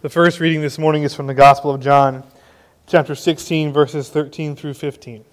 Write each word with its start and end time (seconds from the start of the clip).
The 0.00 0.08
first 0.08 0.38
reading 0.38 0.60
this 0.60 0.78
morning 0.78 1.02
is 1.02 1.12
from 1.12 1.26
the 1.26 1.34
Gospel 1.34 1.72
of 1.72 1.80
John, 1.80 2.22
chapter 2.86 3.16
16, 3.16 3.72
verses 3.72 4.08
13 4.08 4.54
through 4.54 4.74
15. 4.74 5.24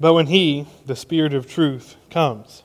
But 0.00 0.14
when 0.14 0.28
He, 0.28 0.66
the 0.86 0.96
Spirit 0.96 1.34
of 1.34 1.46
truth, 1.46 1.96
comes, 2.08 2.62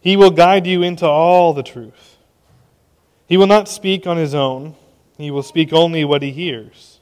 He 0.00 0.16
will 0.16 0.32
guide 0.32 0.66
you 0.66 0.82
into 0.82 1.06
all 1.06 1.54
the 1.54 1.62
truth. 1.62 2.16
He 3.28 3.36
will 3.36 3.46
not 3.46 3.68
speak 3.68 4.04
on 4.04 4.16
His 4.16 4.34
own, 4.34 4.74
He 5.16 5.30
will 5.30 5.44
speak 5.44 5.72
only 5.72 6.04
what 6.04 6.22
He 6.22 6.32
hears, 6.32 6.98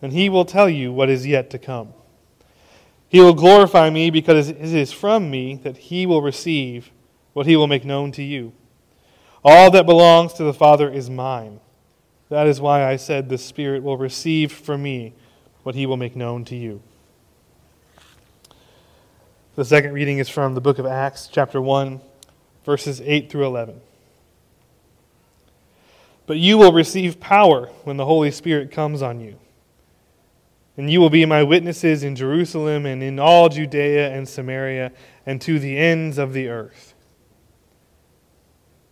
and 0.00 0.12
He 0.12 0.28
will 0.28 0.44
tell 0.44 0.68
you 0.68 0.92
what 0.92 1.10
is 1.10 1.26
yet 1.26 1.50
to 1.50 1.58
come. 1.58 1.92
He 3.08 3.18
will 3.18 3.34
glorify 3.34 3.90
me 3.90 4.10
because 4.10 4.48
it 4.48 4.58
is 4.60 4.92
from 4.92 5.28
me 5.28 5.56
that 5.64 5.76
He 5.76 6.06
will 6.06 6.22
receive 6.22 6.92
what 7.32 7.46
He 7.46 7.56
will 7.56 7.66
make 7.66 7.84
known 7.84 8.12
to 8.12 8.22
you. 8.22 8.52
All 9.44 9.70
that 9.72 9.86
belongs 9.86 10.34
to 10.34 10.44
the 10.44 10.54
Father 10.54 10.88
is 10.90 11.10
mine. 11.10 11.60
That 12.28 12.46
is 12.46 12.60
why 12.60 12.84
I 12.84 12.96
said 12.96 13.28
the 13.28 13.38
Spirit 13.38 13.82
will 13.82 13.96
receive 13.96 14.52
from 14.52 14.82
me 14.82 15.12
what 15.64 15.74
he 15.74 15.86
will 15.86 15.96
make 15.96 16.16
known 16.16 16.44
to 16.46 16.56
you. 16.56 16.80
The 19.54 19.64
second 19.64 19.92
reading 19.92 20.18
is 20.18 20.28
from 20.28 20.54
the 20.54 20.60
book 20.60 20.78
of 20.78 20.86
Acts, 20.86 21.28
chapter 21.30 21.60
1, 21.60 22.00
verses 22.64 23.02
8 23.04 23.30
through 23.30 23.46
11. 23.46 23.80
But 26.26 26.38
you 26.38 26.56
will 26.56 26.72
receive 26.72 27.20
power 27.20 27.66
when 27.84 27.96
the 27.96 28.06
Holy 28.06 28.30
Spirit 28.30 28.70
comes 28.70 29.02
on 29.02 29.20
you. 29.20 29.38
And 30.76 30.90
you 30.90 31.00
will 31.00 31.10
be 31.10 31.26
my 31.26 31.42
witnesses 31.42 32.02
in 32.02 32.16
Jerusalem 32.16 32.86
and 32.86 33.02
in 33.02 33.18
all 33.18 33.50
Judea 33.50 34.10
and 34.10 34.26
Samaria 34.26 34.92
and 35.26 35.40
to 35.42 35.58
the 35.58 35.76
ends 35.76 36.16
of 36.16 36.32
the 36.32 36.48
earth. 36.48 36.91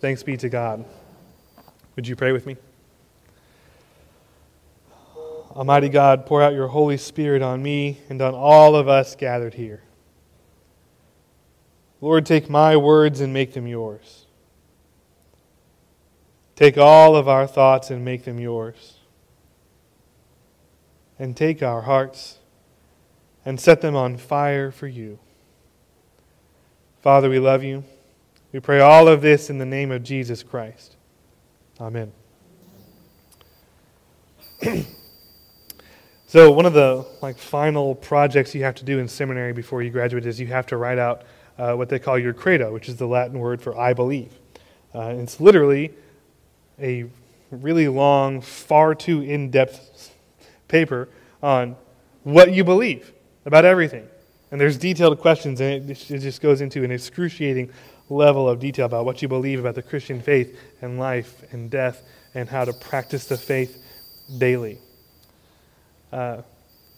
Thanks 0.00 0.22
be 0.22 0.38
to 0.38 0.48
God. 0.48 0.86
Would 1.94 2.08
you 2.08 2.16
pray 2.16 2.32
with 2.32 2.46
me? 2.46 2.56
Almighty 5.50 5.90
God, 5.90 6.24
pour 6.24 6.42
out 6.42 6.54
your 6.54 6.68
Holy 6.68 6.96
Spirit 6.96 7.42
on 7.42 7.62
me 7.62 7.98
and 8.08 8.22
on 8.22 8.34
all 8.34 8.76
of 8.76 8.88
us 8.88 9.14
gathered 9.14 9.54
here. 9.54 9.82
Lord, 12.00 12.24
take 12.24 12.48
my 12.48 12.78
words 12.78 13.20
and 13.20 13.34
make 13.34 13.52
them 13.52 13.66
yours. 13.66 14.24
Take 16.56 16.78
all 16.78 17.14
of 17.14 17.28
our 17.28 17.46
thoughts 17.46 17.90
and 17.90 18.02
make 18.02 18.24
them 18.24 18.38
yours. 18.38 18.94
And 21.18 21.36
take 21.36 21.62
our 21.62 21.82
hearts 21.82 22.38
and 23.44 23.60
set 23.60 23.82
them 23.82 23.96
on 23.96 24.16
fire 24.16 24.70
for 24.70 24.86
you. 24.86 25.18
Father, 27.02 27.28
we 27.28 27.38
love 27.38 27.62
you. 27.62 27.84
We 28.52 28.58
pray 28.58 28.80
all 28.80 29.06
of 29.06 29.22
this 29.22 29.48
in 29.48 29.58
the 29.58 29.66
name 29.66 29.92
of 29.92 30.02
Jesus 30.02 30.42
Christ. 30.42 30.96
Amen. 31.80 32.10
so 36.26 36.50
one 36.50 36.66
of 36.66 36.72
the 36.72 37.06
like 37.22 37.38
final 37.38 37.94
projects 37.94 38.52
you 38.54 38.64
have 38.64 38.74
to 38.76 38.84
do 38.84 38.98
in 38.98 39.06
seminary 39.06 39.52
before 39.52 39.82
you 39.82 39.90
graduate 39.90 40.26
is 40.26 40.40
you 40.40 40.48
have 40.48 40.66
to 40.66 40.76
write 40.76 40.98
out 40.98 41.22
uh, 41.58 41.74
what 41.74 41.88
they 41.88 42.00
call 42.00 42.18
your 42.18 42.32
credo, 42.32 42.72
which 42.72 42.88
is 42.88 42.96
the 42.96 43.06
Latin 43.06 43.38
word 43.38 43.62
for 43.62 43.78
"I 43.78 43.92
believe." 43.92 44.32
Uh, 44.92 45.14
it's 45.16 45.40
literally 45.40 45.94
a 46.80 47.04
really 47.52 47.86
long, 47.86 48.40
far 48.40 48.96
too 48.96 49.22
in-depth 49.22 50.12
paper 50.66 51.08
on 51.42 51.76
what 52.24 52.52
you 52.52 52.64
believe 52.64 53.12
about 53.46 53.64
everything. 53.64 54.08
And 54.50 54.60
there's 54.60 54.76
detailed 54.76 55.18
questions, 55.20 55.60
and 55.60 55.90
it, 55.90 55.94
just 55.94 56.40
goes 56.40 56.60
into 56.60 56.82
an 56.82 56.90
excruciating 56.90 57.70
level 58.08 58.48
of 58.48 58.58
detail 58.58 58.86
about 58.86 59.04
what 59.04 59.22
you 59.22 59.28
believe 59.28 59.60
about 59.60 59.76
the 59.76 59.82
Christian 59.82 60.20
faith 60.20 60.58
and 60.82 60.98
life 60.98 61.44
and 61.52 61.70
death 61.70 62.02
and 62.34 62.48
how 62.48 62.64
to 62.64 62.72
practice 62.72 63.26
the 63.26 63.36
faith 63.36 63.80
daily. 64.38 64.78
Uh, 66.12 66.42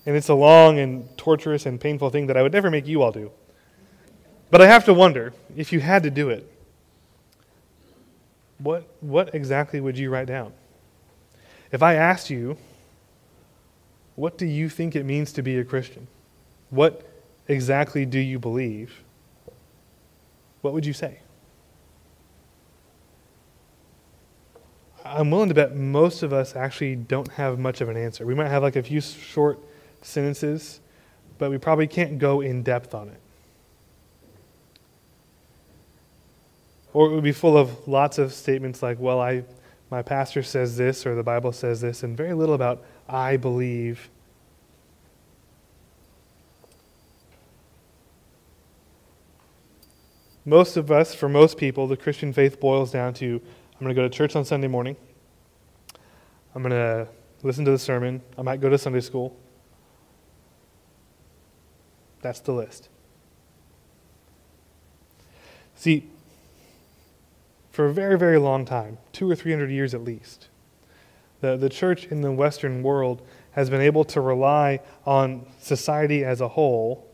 and 0.07 0.17
it's 0.17 0.31
a 0.31 0.35
long 0.35 0.79
and 0.79 1.07
torturous 1.19 1.67
and 1.67 1.81
painful 1.81 2.11
thing 2.11 2.27
that 2.27 2.37
I 2.37 2.43
would 2.43 2.53
never 2.53 2.71
make 2.71 2.87
you 2.87 3.03
all 3.03 3.12
do. 3.12 3.31
But 4.51 4.61
I 4.61 4.67
have 4.67 4.85
to 4.87 4.95
wonder 4.95 5.33
if 5.57 5.73
you 5.73 5.81
had 5.81 6.03
to 6.03 6.11
do 6.11 6.31
it, 6.31 6.49
what, 8.59 8.89
what 9.01 9.35
exactly 9.35 9.81
would 9.81 9.99
you 9.99 10.11
write 10.11 10.27
down? 10.27 10.53
If 11.71 11.83
I 11.83 11.95
asked 11.95 12.31
you, 12.31 12.57
what 14.15 14.39
do 14.39 14.47
you 14.47 14.69
think 14.69 14.95
it 14.95 15.05
means 15.05 15.33
to 15.33 15.43
be 15.43 15.59
a 15.59 15.65
Christian? 15.65 16.07
What 16.71 17.07
exactly 17.49 18.05
do 18.07 18.19
you 18.19 18.39
believe? 18.39 19.03
what 20.63 20.73
would 20.73 20.87
you 20.87 20.93
say? 20.93 21.19
I'm 25.05 25.31
willing 25.31 25.49
to 25.49 25.55
bet 25.55 25.77
most 25.77 26.23
of 26.23 26.33
us 26.33 26.57
actually 26.57 26.95
don't 26.95 27.29
have 27.33 27.59
much 27.59 27.81
of 27.81 27.89
an 27.89 27.97
answer. 27.97 28.25
We 28.25 28.35
might 28.35 28.49
have 28.49 28.63
like 28.63 28.77
a 28.77 28.83
few 28.83 29.01
short 29.01 29.59
sentences, 30.01 30.81
but 31.39 31.51
we 31.51 31.59
probably 31.59 31.89
can't 31.89 32.19
go 32.19 32.41
in 32.41 32.63
depth 32.63 32.95
on 32.95 33.09
it. 33.09 33.21
Or 36.93 37.11
it 37.11 37.15
would 37.15 37.25
be 37.25 37.33
full 37.33 37.59
of 37.59 37.89
lots 37.89 38.19
of 38.19 38.33
statements 38.33 38.83
like, 38.83 39.01
well, 39.01 39.21
I, 39.21 39.43
my 39.91 40.03
pastor 40.03 40.43
says 40.45 40.77
this, 40.77 41.05
or 41.05 41.17
the 41.17 41.23
Bible 41.23 41.51
says 41.53 41.81
this, 41.81 42.05
and 42.05 42.17
very 42.17 42.35
little 42.35 42.55
about, 42.55 42.85
I 43.09 43.37
believe 43.37 44.09
most 50.45 50.77
of 50.77 50.91
us, 50.91 51.15
for 51.15 51.29
most 51.29 51.57
people, 51.57 51.87
the 51.87 51.97
Christian 51.97 52.33
faith 52.33 52.61
boils 52.61 52.91
down 52.91 53.15
to 53.15 53.41
I'm 53.83 53.87
going 53.87 53.97
to 53.97 54.01
go 54.01 54.07
to 54.07 54.15
church 54.15 54.37
on 54.37 54.45
Sunday 54.45 54.69
morning. 54.69 54.97
I'm 56.55 56.63
going 56.63 56.71
to 56.71 57.09
listen 57.43 57.65
to 57.65 57.73
the 57.73 57.79
sermon. 57.79 58.23
I 58.39 58.43
might 58.43 58.61
go 58.61 58.69
to 58.69 58.79
Sunday 58.79 59.01
school. 59.01 59.37
That's 62.21 62.39
the 62.39 62.53
list. 62.53 62.89
See, 65.75 66.09
for 67.73 67.87
a 67.87 67.93
very, 67.93 68.17
very 68.17 68.39
long 68.39 68.65
time, 68.65 68.99
two 69.13 69.29
or 69.29 69.35
three 69.35 69.51
hundred 69.51 69.73
years 69.73 69.95
at 69.95 70.05
least, 70.05 70.49
the, 71.41 71.57
the 71.57 71.69
church 71.69 72.07
in 72.07 72.21
the 72.21 72.31
Western 72.31 72.85
world 72.85 73.27
has 73.53 73.69
been 73.69 73.81
able 73.81 74.05
to 74.05 74.21
rely 74.21 74.79
on 75.05 75.47
society 75.59 76.25
as 76.25 76.41
a 76.41 76.49
whole 76.49 77.11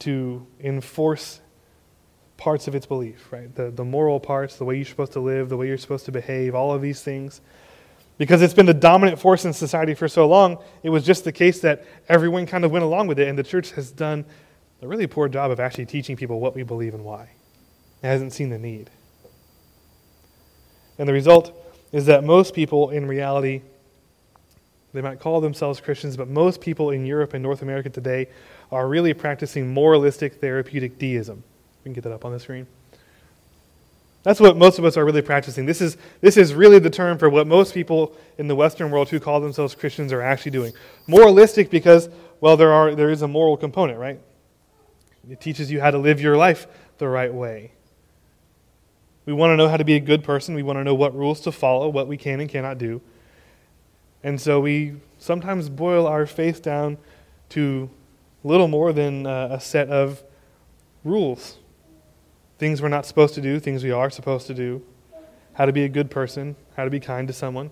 to 0.00 0.46
enforce 0.58 1.40
parts 2.44 2.68
of 2.68 2.74
its 2.74 2.84
belief, 2.84 3.32
right? 3.32 3.52
The, 3.54 3.70
the 3.70 3.86
moral 3.86 4.20
parts, 4.20 4.56
the 4.56 4.66
way 4.66 4.76
you're 4.76 4.84
supposed 4.84 5.14
to 5.14 5.20
live, 5.20 5.48
the 5.48 5.56
way 5.56 5.66
you're 5.66 5.78
supposed 5.78 6.04
to 6.04 6.12
behave, 6.12 6.54
all 6.54 6.74
of 6.74 6.82
these 6.82 7.00
things. 7.00 7.40
Because 8.18 8.42
it's 8.42 8.52
been 8.52 8.66
the 8.66 8.74
dominant 8.74 9.18
force 9.18 9.46
in 9.46 9.54
society 9.54 9.94
for 9.94 10.08
so 10.08 10.28
long, 10.28 10.58
it 10.82 10.90
was 10.90 11.06
just 11.06 11.24
the 11.24 11.32
case 11.32 11.60
that 11.60 11.86
everyone 12.06 12.44
kind 12.44 12.66
of 12.66 12.70
went 12.70 12.84
along 12.84 13.06
with 13.06 13.18
it, 13.18 13.28
and 13.28 13.38
the 13.38 13.42
church 13.42 13.70
has 13.72 13.90
done 13.90 14.26
a 14.82 14.86
really 14.86 15.06
poor 15.06 15.26
job 15.26 15.52
of 15.52 15.58
actually 15.58 15.86
teaching 15.86 16.16
people 16.16 16.38
what 16.38 16.54
we 16.54 16.62
believe 16.62 16.92
and 16.92 17.02
why. 17.02 17.30
It 18.02 18.08
hasn't 18.08 18.34
seen 18.34 18.50
the 18.50 18.58
need. 18.58 18.90
And 20.98 21.08
the 21.08 21.14
result 21.14 21.58
is 21.92 22.04
that 22.06 22.24
most 22.24 22.52
people, 22.52 22.90
in 22.90 23.08
reality, 23.08 23.62
they 24.92 25.00
might 25.00 25.18
call 25.18 25.40
themselves 25.40 25.80
Christians, 25.80 26.18
but 26.18 26.28
most 26.28 26.60
people 26.60 26.90
in 26.90 27.06
Europe 27.06 27.32
and 27.32 27.42
North 27.42 27.62
America 27.62 27.88
today 27.88 28.28
are 28.70 28.86
really 28.86 29.14
practicing 29.14 29.72
moralistic 29.72 30.42
therapeutic 30.42 30.98
deism. 30.98 31.42
We 31.84 31.90
can 31.90 31.92
get 31.92 32.04
that 32.04 32.12
up 32.12 32.24
on 32.24 32.32
the 32.32 32.40
screen. 32.40 32.66
That's 34.24 34.40
what 34.40 34.56
most 34.56 34.78
of 34.78 34.86
us 34.86 34.96
are 34.96 35.04
really 35.04 35.20
practicing. 35.20 35.66
This 35.66 35.82
is, 35.82 35.98
this 36.22 36.38
is 36.38 36.54
really 36.54 36.78
the 36.78 36.88
term 36.88 37.18
for 37.18 37.28
what 37.28 37.46
most 37.46 37.74
people 37.74 38.16
in 38.38 38.48
the 38.48 38.56
Western 38.56 38.90
world 38.90 39.10
who 39.10 39.20
call 39.20 39.38
themselves 39.38 39.74
Christians 39.74 40.14
are 40.14 40.22
actually 40.22 40.52
doing. 40.52 40.72
Moralistic 41.06 41.70
because, 41.70 42.08
well, 42.40 42.56
there, 42.56 42.72
are, 42.72 42.94
there 42.94 43.10
is 43.10 43.20
a 43.20 43.28
moral 43.28 43.58
component, 43.58 43.98
right? 43.98 44.18
It 45.28 45.42
teaches 45.42 45.70
you 45.70 45.78
how 45.78 45.90
to 45.90 45.98
live 45.98 46.22
your 46.22 46.38
life 46.38 46.66
the 46.96 47.06
right 47.06 47.32
way. 47.32 47.72
We 49.26 49.34
want 49.34 49.52
to 49.52 49.56
know 49.58 49.68
how 49.68 49.76
to 49.76 49.84
be 49.84 49.94
a 49.94 50.00
good 50.00 50.24
person. 50.24 50.54
We 50.54 50.62
want 50.62 50.78
to 50.78 50.84
know 50.84 50.94
what 50.94 51.14
rules 51.14 51.40
to 51.42 51.52
follow, 51.52 51.90
what 51.90 52.08
we 52.08 52.16
can 52.16 52.40
and 52.40 52.48
cannot 52.48 52.78
do. 52.78 53.02
And 54.22 54.40
so 54.40 54.58
we 54.58 54.94
sometimes 55.18 55.68
boil 55.68 56.06
our 56.06 56.24
faith 56.24 56.62
down 56.62 56.96
to 57.50 57.90
little 58.42 58.68
more 58.68 58.94
than 58.94 59.26
uh, 59.26 59.48
a 59.52 59.60
set 59.60 59.90
of 59.90 60.22
rules 61.04 61.58
things 62.64 62.80
we're 62.80 62.88
not 62.88 63.04
supposed 63.04 63.34
to 63.34 63.42
do, 63.42 63.60
things 63.60 63.84
we 63.84 63.90
are 63.90 64.08
supposed 64.08 64.46
to 64.46 64.54
do, 64.54 64.82
how 65.52 65.66
to 65.66 65.72
be 65.72 65.84
a 65.84 65.88
good 65.88 66.10
person, 66.10 66.56
how 66.76 66.84
to 66.84 66.88
be 66.88 66.98
kind 66.98 67.28
to 67.28 67.34
someone. 67.34 67.70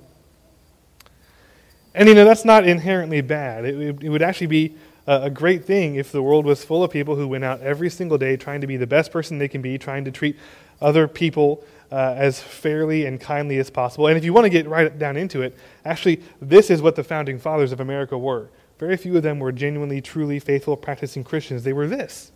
And 1.94 2.10
you 2.10 2.14
know, 2.14 2.26
that's 2.26 2.44
not 2.44 2.68
inherently 2.68 3.22
bad. 3.22 3.64
It, 3.64 4.04
it 4.04 4.10
would 4.10 4.20
actually 4.20 4.48
be 4.48 4.74
a, 5.06 5.22
a 5.22 5.30
great 5.30 5.64
thing 5.64 5.94
if 5.94 6.12
the 6.12 6.22
world 6.22 6.44
was 6.44 6.62
full 6.62 6.84
of 6.84 6.90
people 6.90 7.16
who 7.16 7.26
went 7.26 7.42
out 7.42 7.62
every 7.62 7.88
single 7.88 8.18
day 8.18 8.36
trying 8.36 8.60
to 8.60 8.66
be 8.66 8.76
the 8.76 8.86
best 8.86 9.10
person 9.10 9.38
they 9.38 9.48
can 9.48 9.62
be, 9.62 9.78
trying 9.78 10.04
to 10.04 10.10
treat 10.10 10.36
other 10.82 11.08
people 11.08 11.64
uh, 11.90 12.12
as 12.14 12.38
fairly 12.38 13.06
and 13.06 13.18
kindly 13.18 13.56
as 13.56 13.70
possible. 13.70 14.08
And 14.08 14.18
if 14.18 14.26
you 14.26 14.34
want 14.34 14.44
to 14.44 14.50
get 14.50 14.68
right 14.68 14.98
down 14.98 15.16
into 15.16 15.40
it, 15.40 15.56
actually, 15.86 16.20
this 16.42 16.68
is 16.68 16.82
what 16.82 16.96
the 16.96 17.04
founding 17.04 17.38
fathers 17.38 17.72
of 17.72 17.80
America 17.80 18.18
were. 18.18 18.50
Very 18.78 18.98
few 18.98 19.16
of 19.16 19.22
them 19.22 19.38
were 19.38 19.52
genuinely, 19.52 20.02
truly 20.02 20.38
faithful, 20.38 20.76
practicing 20.76 21.24
Christians. 21.24 21.64
They 21.64 21.72
were 21.72 21.88
this. 21.88 22.30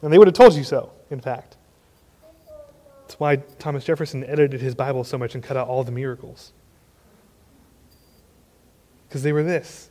And 0.00 0.10
they 0.10 0.16
would 0.16 0.28
have 0.28 0.34
told 0.34 0.54
you 0.54 0.64
so, 0.64 0.92
in 1.10 1.20
fact. 1.20 1.56
That's 3.08 3.18
why 3.18 3.36
Thomas 3.58 3.84
Jefferson 3.84 4.22
edited 4.24 4.60
his 4.60 4.74
Bible 4.74 5.02
so 5.02 5.16
much 5.16 5.34
and 5.34 5.42
cut 5.42 5.56
out 5.56 5.66
all 5.66 5.82
the 5.82 5.90
miracles. 5.90 6.52
Because 9.08 9.22
they 9.22 9.32
were 9.32 9.42
this. 9.42 9.88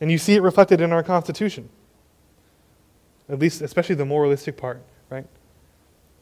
And 0.00 0.10
you 0.10 0.18
see 0.18 0.34
it 0.34 0.42
reflected 0.42 0.80
in 0.80 0.92
our 0.92 1.04
Constitution. 1.04 1.68
At 3.28 3.38
least, 3.38 3.62
especially 3.62 3.94
the 3.94 4.04
moralistic 4.04 4.56
part, 4.56 4.82
right? 5.10 5.26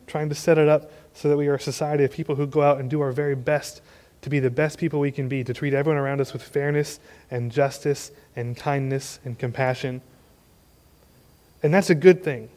Trying 0.07 0.29
to 0.29 0.35
set 0.35 0.59
it 0.59 0.69
up 0.69 0.93
so 1.15 1.31
that 1.31 1.37
we 1.39 1.49
are 1.49 1.55
a 1.55 1.61
society 1.61 2.05
of 2.05 2.11
people 2.11 2.35
who 2.35 2.47
go 2.47 2.61
out 2.61 2.79
and 2.79 2.91
do 2.91 3.01
our 3.01 3.11
very 3.11 3.35
best 3.35 3.81
to 4.21 4.29
be 4.29 4.39
the 4.39 4.51
best 4.51 4.79
people 4.79 5.01
we 5.01 5.11
can 5.11 5.29
be, 5.29 5.43
to 5.45 5.55
treat 5.55 5.73
everyone 5.73 5.99
around 5.99 6.21
us 6.21 6.35
with 6.35 6.43
fairness 6.43 7.01
and 7.31 7.51
justice 7.51 8.11
and 8.35 8.55
kindness 8.55 9.19
and 9.25 9.39
compassion. 9.39 10.03
And 11.63 11.73
that's 11.73 11.89
a 11.89 11.95
good 11.95 12.23
thing. 12.23 12.51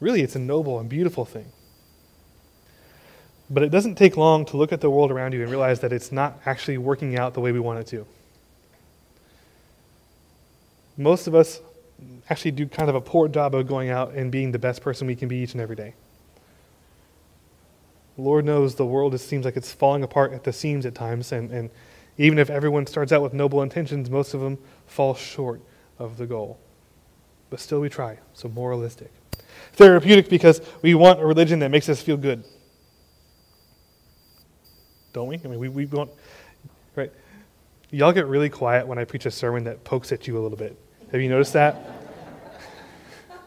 Really, 0.00 0.22
it's 0.22 0.36
a 0.36 0.38
noble 0.38 0.78
and 0.78 0.88
beautiful 0.88 1.24
thing. 1.24 1.52
But 3.50 3.62
it 3.62 3.70
doesn't 3.70 3.94
take 3.94 4.16
long 4.16 4.44
to 4.46 4.56
look 4.56 4.72
at 4.72 4.80
the 4.80 4.90
world 4.90 5.10
around 5.10 5.32
you 5.32 5.42
and 5.42 5.50
realize 5.50 5.80
that 5.80 5.92
it's 5.92 6.12
not 6.12 6.38
actually 6.44 6.78
working 6.78 7.16
out 7.18 7.34
the 7.34 7.40
way 7.40 7.50
we 7.50 7.60
want 7.60 7.80
it 7.80 7.86
to. 7.88 8.06
Most 10.96 11.26
of 11.26 11.34
us 11.34 11.60
actually 12.28 12.50
do 12.50 12.66
kind 12.66 12.88
of 12.88 12.94
a 12.94 13.00
poor 13.00 13.28
job 13.28 13.54
of 13.54 13.66
going 13.66 13.88
out 13.88 14.12
and 14.12 14.30
being 14.30 14.52
the 14.52 14.58
best 14.58 14.82
person 14.82 15.06
we 15.06 15.16
can 15.16 15.28
be 15.28 15.36
each 15.36 15.52
and 15.52 15.60
every 15.60 15.76
day. 15.76 15.94
Lord 18.16 18.44
knows 18.44 18.74
the 18.74 18.84
world 18.84 19.12
just 19.12 19.28
seems 19.28 19.44
like 19.44 19.56
it's 19.56 19.72
falling 19.72 20.02
apart 20.02 20.32
at 20.32 20.42
the 20.42 20.52
seams 20.52 20.84
at 20.84 20.94
times, 20.94 21.30
and, 21.30 21.50
and 21.52 21.70
even 22.18 22.38
if 22.38 22.50
everyone 22.50 22.84
starts 22.86 23.12
out 23.12 23.22
with 23.22 23.32
noble 23.32 23.62
intentions, 23.62 24.10
most 24.10 24.34
of 24.34 24.40
them 24.40 24.58
fall 24.86 25.14
short 25.14 25.60
of 25.98 26.16
the 26.16 26.26
goal. 26.26 26.58
But 27.48 27.60
still, 27.60 27.80
we 27.80 27.88
try, 27.88 28.18
so 28.34 28.48
moralistic. 28.48 29.12
Therapeutic 29.74 30.28
because 30.28 30.60
we 30.82 30.94
want 30.94 31.20
a 31.20 31.26
religion 31.26 31.60
that 31.60 31.70
makes 31.70 31.88
us 31.88 32.02
feel 32.02 32.16
good. 32.16 32.44
Don't 35.12 35.28
we? 35.28 35.40
I 35.44 35.48
mean, 35.48 35.58
we, 35.58 35.68
we 35.68 35.86
want, 35.86 36.10
right? 36.94 37.10
Y'all 37.90 38.12
get 38.12 38.26
really 38.26 38.50
quiet 38.50 38.86
when 38.86 38.98
I 38.98 39.04
preach 39.04 39.26
a 39.26 39.30
sermon 39.30 39.64
that 39.64 39.84
pokes 39.84 40.12
at 40.12 40.26
you 40.26 40.38
a 40.38 40.40
little 40.40 40.58
bit. 40.58 40.78
Have 41.10 41.20
you 41.20 41.28
noticed 41.28 41.54
that? 41.54 41.76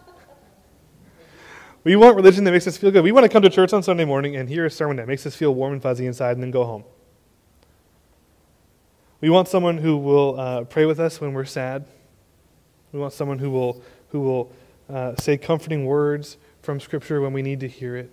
we 1.83 1.95
want 1.95 2.15
religion 2.15 2.43
that 2.45 2.51
makes 2.51 2.65
us 2.65 2.77
feel 2.77 2.91
good. 2.91 3.03
We 3.03 3.11
want 3.11 3.23
to 3.23 3.29
come 3.29 3.43
to 3.43 3.49
church 3.49 3.73
on 3.73 3.83
Sunday 3.83 4.05
morning 4.05 4.35
and 4.35 4.49
hear 4.49 4.65
a 4.65 4.71
sermon 4.71 4.97
that 4.97 5.07
makes 5.07 5.25
us 5.25 5.35
feel 5.35 5.53
warm 5.53 5.73
and 5.73 5.81
fuzzy 5.81 6.07
inside 6.07 6.31
and 6.31 6.43
then 6.43 6.51
go 6.51 6.63
home. 6.63 6.83
We 9.21 9.29
want 9.29 9.47
someone 9.47 9.77
who 9.77 9.97
will 9.97 10.39
uh, 10.39 10.63
pray 10.63 10.85
with 10.85 10.99
us 10.99 11.21
when 11.21 11.33
we're 11.33 11.45
sad. 11.45 11.85
We 12.91 12.99
want 12.99 13.13
someone 13.13 13.37
who 13.37 13.51
will, 13.51 13.83
who 14.09 14.21
will 14.21 14.51
uh, 14.91 15.15
say 15.15 15.37
comforting 15.37 15.85
words 15.85 16.37
from 16.61 16.79
Scripture 16.79 17.21
when 17.21 17.33
we 17.33 17.41
need 17.41 17.59
to 17.61 17.67
hear 17.67 17.95
it. 17.95 18.11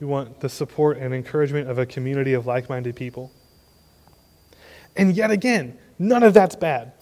We 0.00 0.06
want 0.06 0.40
the 0.40 0.48
support 0.48 0.98
and 0.98 1.14
encouragement 1.14 1.70
of 1.70 1.78
a 1.78 1.86
community 1.86 2.32
of 2.32 2.46
like 2.46 2.68
minded 2.68 2.96
people. 2.96 3.30
And 4.96 5.14
yet 5.14 5.30
again, 5.30 5.78
none 5.98 6.22
of 6.22 6.34
that's 6.34 6.56
bad. 6.56 6.92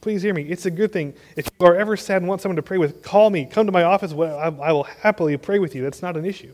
Please 0.00 0.20
hear 0.20 0.34
me. 0.34 0.42
It's 0.42 0.66
a 0.66 0.70
good 0.70 0.92
thing. 0.92 1.14
If 1.34 1.48
you 1.58 1.66
are 1.66 1.74
ever 1.74 1.96
sad 1.96 2.18
and 2.18 2.28
want 2.28 2.42
someone 2.42 2.56
to 2.56 2.62
pray 2.62 2.76
with, 2.76 3.02
call 3.02 3.30
me. 3.30 3.46
Come 3.46 3.64
to 3.64 3.72
my 3.72 3.84
office. 3.84 4.12
I 4.12 4.50
will 4.50 4.82
happily 4.82 5.36
pray 5.38 5.58
with 5.58 5.74
you. 5.74 5.82
That's 5.82 6.02
not 6.02 6.16
an 6.16 6.26
issue. 6.26 6.52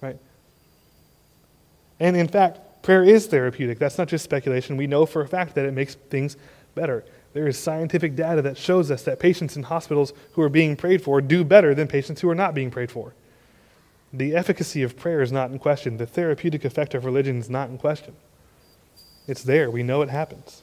Right? 0.00 0.16
And 1.98 2.16
in 2.16 2.28
fact, 2.28 2.82
prayer 2.82 3.02
is 3.02 3.26
therapeutic. 3.26 3.80
That's 3.80 3.98
not 3.98 4.06
just 4.06 4.22
speculation. 4.22 4.76
We 4.76 4.86
know 4.86 5.04
for 5.04 5.22
a 5.22 5.26
fact 5.26 5.56
that 5.56 5.64
it 5.64 5.72
makes 5.72 5.96
things 5.96 6.36
better. 6.76 7.04
There 7.36 7.46
is 7.46 7.58
scientific 7.58 8.16
data 8.16 8.40
that 8.40 8.56
shows 8.56 8.90
us 8.90 9.02
that 9.02 9.20
patients 9.20 9.58
in 9.58 9.64
hospitals 9.64 10.14
who 10.32 10.40
are 10.40 10.48
being 10.48 10.74
prayed 10.74 11.02
for 11.02 11.20
do 11.20 11.44
better 11.44 11.74
than 11.74 11.86
patients 11.86 12.22
who 12.22 12.30
are 12.30 12.34
not 12.34 12.54
being 12.54 12.70
prayed 12.70 12.90
for. 12.90 13.12
The 14.10 14.34
efficacy 14.34 14.82
of 14.82 14.96
prayer 14.96 15.20
is 15.20 15.30
not 15.30 15.50
in 15.50 15.58
question. 15.58 15.98
The 15.98 16.06
therapeutic 16.06 16.64
effect 16.64 16.94
of 16.94 17.04
religion 17.04 17.36
is 17.36 17.50
not 17.50 17.68
in 17.68 17.76
question. 17.76 18.16
It's 19.26 19.42
there. 19.42 19.70
We 19.70 19.82
know 19.82 20.00
it 20.00 20.08
happens. 20.08 20.62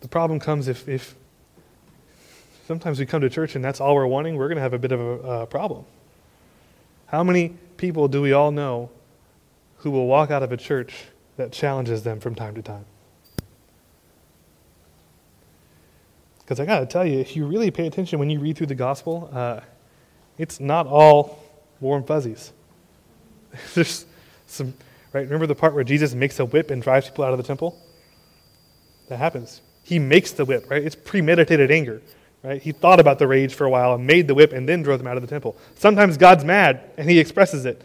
The 0.00 0.06
problem 0.06 0.38
comes 0.38 0.68
if, 0.68 0.88
if 0.88 1.16
sometimes 2.68 3.00
we 3.00 3.06
come 3.06 3.22
to 3.22 3.28
church 3.28 3.56
and 3.56 3.64
that's 3.64 3.80
all 3.80 3.96
we're 3.96 4.06
wanting, 4.06 4.36
we're 4.36 4.46
going 4.46 4.54
to 4.54 4.62
have 4.62 4.72
a 4.72 4.78
bit 4.78 4.92
of 4.92 5.00
a 5.00 5.46
problem. 5.48 5.84
How 7.06 7.24
many 7.24 7.56
people 7.76 8.06
do 8.06 8.22
we 8.22 8.32
all 8.32 8.52
know 8.52 8.88
who 9.78 9.90
will 9.90 10.06
walk 10.06 10.30
out 10.30 10.44
of 10.44 10.52
a 10.52 10.56
church 10.56 11.06
that 11.36 11.52
challenges 11.52 12.02
them 12.02 12.20
from 12.20 12.34
time 12.34 12.54
to 12.54 12.62
time? 12.62 12.84
Because 16.40 16.60
I 16.60 16.66
got 16.66 16.80
to 16.80 16.86
tell 16.86 17.06
you, 17.06 17.18
if 17.18 17.36
you 17.36 17.46
really 17.46 17.70
pay 17.70 17.86
attention 17.86 18.18
when 18.18 18.28
you 18.28 18.38
read 18.38 18.58
through 18.58 18.66
the 18.66 18.74
gospel, 18.74 19.30
uh, 19.32 19.60
it's 20.36 20.60
not 20.60 20.86
all 20.86 21.42
warm 21.80 22.04
fuzzies. 22.04 22.52
There's 23.74 24.04
some, 24.46 24.74
right? 25.12 25.22
Remember 25.22 25.46
the 25.46 25.54
part 25.54 25.74
where 25.74 25.84
Jesus 25.84 26.14
makes 26.14 26.38
a 26.40 26.44
whip 26.44 26.70
and 26.70 26.82
drives 26.82 27.08
people 27.08 27.24
out 27.24 27.32
of 27.32 27.38
the 27.38 27.44
temple? 27.44 27.80
That 29.08 29.18
happens. 29.18 29.62
He 29.84 29.98
makes 29.98 30.32
the 30.32 30.44
whip, 30.44 30.68
right? 30.70 30.82
It's 30.82 30.96
premeditated 30.96 31.70
anger, 31.70 32.02
right? 32.42 32.60
He 32.60 32.72
thought 32.72 33.00
about 33.00 33.18
the 33.18 33.26
rage 33.26 33.54
for 33.54 33.64
a 33.64 33.70
while 33.70 33.94
and 33.94 34.06
made 34.06 34.28
the 34.28 34.34
whip 34.34 34.52
and 34.52 34.68
then 34.68 34.82
drove 34.82 34.98
them 34.98 35.06
out 35.06 35.16
of 35.16 35.22
the 35.22 35.28
temple. 35.28 35.56
Sometimes 35.76 36.16
God's 36.16 36.44
mad 36.44 36.90
and 36.98 37.08
he 37.08 37.18
expresses 37.18 37.64
it. 37.64 37.80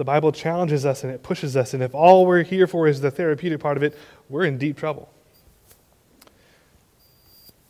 The 0.00 0.04
Bible 0.04 0.32
challenges 0.32 0.86
us 0.86 1.04
and 1.04 1.12
it 1.12 1.22
pushes 1.22 1.58
us, 1.58 1.74
and 1.74 1.82
if 1.82 1.94
all 1.94 2.24
we're 2.24 2.42
here 2.42 2.66
for 2.66 2.88
is 2.88 3.02
the 3.02 3.10
therapeutic 3.10 3.60
part 3.60 3.76
of 3.76 3.82
it, 3.82 3.94
we're 4.30 4.44
in 4.46 4.56
deep 4.56 4.78
trouble. 4.78 5.10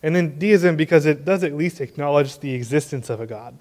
And 0.01 0.15
then 0.15 0.39
deism, 0.39 0.77
because 0.77 1.07
it 1.07 1.25
does 1.25 1.43
at 1.43 1.57
least 1.57 1.81
acknowledge 1.81 2.39
the 2.39 2.55
existence 2.55 3.11
of 3.11 3.21
a 3.21 3.27
God. 3.27 3.59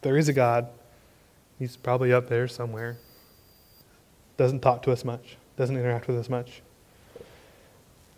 There 0.00 0.16
is 0.16 0.26
a 0.30 0.32
God. 0.32 0.68
He's 1.58 1.76
probably 1.76 2.14
up 2.14 2.30
there 2.30 2.48
somewhere. 2.48 2.96
Doesn't 4.38 4.60
talk 4.60 4.80
to 4.84 4.92
us 4.92 5.04
much, 5.04 5.36
doesn't 5.58 5.76
interact 5.76 6.08
with 6.08 6.16
us 6.16 6.30
much. 6.30 6.62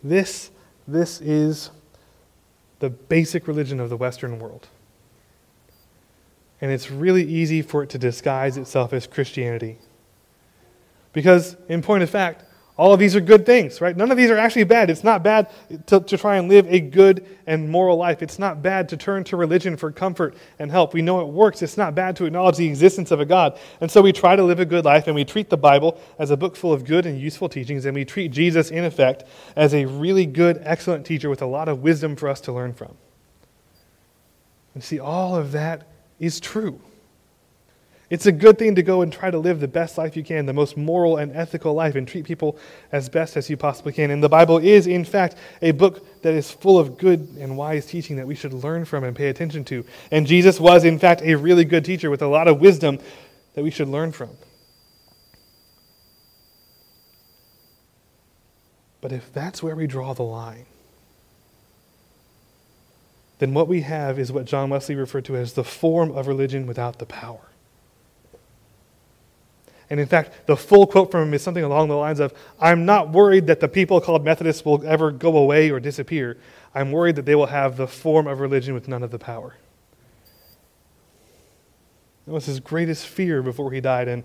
This, 0.05 0.53
this 0.87 1.21
is 1.21 1.71
the 2.79 2.91
basic 2.91 3.49
religion 3.49 3.81
of 3.81 3.91
the 3.91 3.97
Western 3.97 4.39
world. 4.39 4.69
And 6.63 6.71
it's 6.71 6.91
really 6.91 7.25
easy 7.25 7.61
for 7.61 7.83
it 7.83 7.91
to 7.91 7.99
disguise 7.99 8.57
itself 8.57 8.95
as 8.95 9.07
Christianity. 9.07 9.79
Because, 11.13 11.57
in 11.69 11.83
point 11.83 12.03
of 12.03 12.09
fact, 12.09 12.45
all 12.79 12.95
of 12.95 12.99
these 12.99 13.15
are 13.15 13.21
good 13.21 13.45
things, 13.45 13.83
right? 13.83 13.95
None 13.95 14.11
of 14.11 14.17
these 14.17 14.31
are 14.31 14.39
actually 14.39 14.65
bad. 14.65 14.89
It's 14.89 15.05
not 15.05 15.23
bad 15.23 15.51
to, 15.87 16.01
to 16.01 16.17
try 16.17 16.37
and 16.37 16.49
live 16.49 16.67
a 16.69 16.81
good 16.81 17.27
and 17.47 17.69
moral 17.69 17.99
life. 17.99 18.23
It's 18.23 18.39
not 18.39 18.63
bad 18.63 18.89
to 18.89 18.97
turn 18.97 19.25
to 19.25 19.37
religion 19.37 19.77
for 19.77 19.93
comfort 19.93 20.35
and 20.59 20.71
help. 20.71 20.95
We 20.95 21.03
know 21.03 21.21
it 21.21 21.27
works. 21.27 21.61
It's 21.61 21.77
not 21.77 21.95
bad 21.95 22.17
to 22.17 22.25
acknowledge 22.25 22.57
the 22.57 22.67
existence 22.67 23.11
of 23.11 23.21
a 23.21 23.27
God. 23.27 23.59
And 23.83 23.91
so 23.91 24.01
we 24.01 24.13
try 24.13 24.37
to 24.37 24.43
live 24.43 24.59
a 24.59 24.65
good 24.65 24.87
life 24.87 25.07
and 25.07 25.15
we 25.15 25.25
treat 25.25 25.51
the 25.51 25.59
Bible 25.59 26.01
as 26.19 26.31
a 26.31 26.37
book 26.37 26.57
full 26.57 26.73
of 26.73 26.85
good 26.85 27.05
and 27.05 27.21
useful 27.21 27.49
teachings 27.49 27.85
and 27.85 27.95
we 27.95 28.07
treat 28.07 28.31
Jesus, 28.31 28.71
in 28.71 28.85
effect, 28.85 29.25
as 29.55 29.75
a 29.75 29.85
really 29.85 30.25
good, 30.25 30.61
excellent 30.63 31.05
teacher 31.05 31.29
with 31.29 31.43
a 31.43 31.47
lot 31.47 31.69
of 31.69 31.83
wisdom 31.83 32.17
for 32.17 32.29
us 32.29 32.41
to 32.43 32.53
learn 32.53 32.73
from. 32.73 32.95
And 34.75 34.83
see, 34.83 34.99
all 34.99 35.37
of 35.37 35.53
that 35.53 35.87
is 36.23 36.41
true. 36.41 36.81
It's 38.09 38.27
a 38.27 38.33
good 38.33 38.59
thing 38.59 38.75
to 38.77 38.83
go 38.83 39.03
and 39.03 39.13
try 39.13 39.31
to 39.31 39.39
live 39.39 39.59
the 39.59 39.67
best 39.67 39.99
life 39.99 40.17
you 40.17 40.23
can, 40.23 40.47
the 40.47 40.53
most 40.53 40.77
moral 40.77 41.17
and 41.17 41.35
ethical 41.35 41.75
life, 41.75 41.95
and 41.95 42.07
treat 42.07 42.25
people 42.25 42.59
as 42.93 43.09
best 43.09 43.37
as 43.37 43.51
you 43.51 43.57
possibly 43.57 43.93
can. 43.93 44.11
And 44.11 44.23
the 44.23 44.29
Bible 44.29 44.59
is, 44.59 44.87
in 44.87 45.05
fact, 45.05 45.37
a 45.63 45.73
book 45.73 46.23
that 46.23 46.35
is 46.35 46.51
full 46.51 46.79
of 46.79 46.99
good 46.99 47.21
and 47.41 47.57
wise 47.57 47.87
teaching 47.87 48.17
that 48.17 48.27
we 48.27 48.35
should 48.35 48.53
learn 48.53 48.85
from 48.85 49.03
and 49.03 49.17
pay 49.17 49.29
attention 49.29 49.65
to. 49.65 49.85
And 50.11 50.27
Jesus 50.27 50.61
was, 50.61 50.85
in 50.85 50.99
fact, 50.99 51.23
a 51.23 51.35
really 51.35 51.65
good 51.65 51.85
teacher 51.85 52.11
with 52.11 52.23
a 52.23 52.29
lot 52.29 52.49
of 52.49 52.61
wisdom 52.61 52.99
that 53.55 53.65
we 53.65 53.71
should 53.71 53.89
learn 53.89 54.13
from. 54.13 54.31
But 59.01 59.11
if 59.11 59.33
that's 59.33 59.63
where 59.63 59.75
we 59.75 59.87
draw 59.87 60.13
the 60.13 60.23
line, 60.23 60.67
then 63.43 63.55
what 63.55 63.67
we 63.67 63.81
have 63.81 64.21
is 64.21 64.31
what 64.31 64.45
John 64.45 64.71
Wesley 64.71 64.95
referred 64.95 65.25
to 65.25 65.35
as 65.35 65.55
the 65.55 65.65
form 65.65 66.13
of 66.13 66.29
religion 66.29 66.65
without 66.65 67.01
the 67.01 67.07
power. 67.07 67.41
And 69.91 69.99
in 69.99 70.07
fact, 70.07 70.47
the 70.47 70.57
full 70.57 70.87
quote 70.87 71.11
from 71.11 71.27
him 71.27 71.35
is 71.35 71.43
something 71.43 71.65
along 71.65 71.89
the 71.89 71.97
lines 71.97 72.21
of 72.21 72.33
I'm 72.61 72.87
not 72.87 73.11
worried 73.11 73.49
that 73.49 73.59
the 73.59 73.67
people 73.67 74.01
called 74.01 74.25
Methodists 74.25 74.65
will 74.65 74.87
ever 74.87 75.11
go 75.11 75.37
away 75.37 75.73
or 75.73 75.81
disappear. 75.81 76.39
I'm 76.73 76.93
worried 76.93 77.17
that 77.17 77.27
they 77.27 77.35
will 77.35 77.47
have 77.47 77.77
the 77.77 77.89
form 77.89 78.29
of 78.29 78.39
religion 78.39 78.75
with 78.75 78.87
none 78.87 79.03
of 79.03 79.11
the 79.11 79.19
power. 79.19 79.57
That 82.27 82.33
was 82.33 82.47
his 82.47 82.61
greatest 82.61 83.09
fear 83.09 83.43
before 83.43 83.73
he 83.73 83.81
died. 83.81 84.07
And 84.07 84.23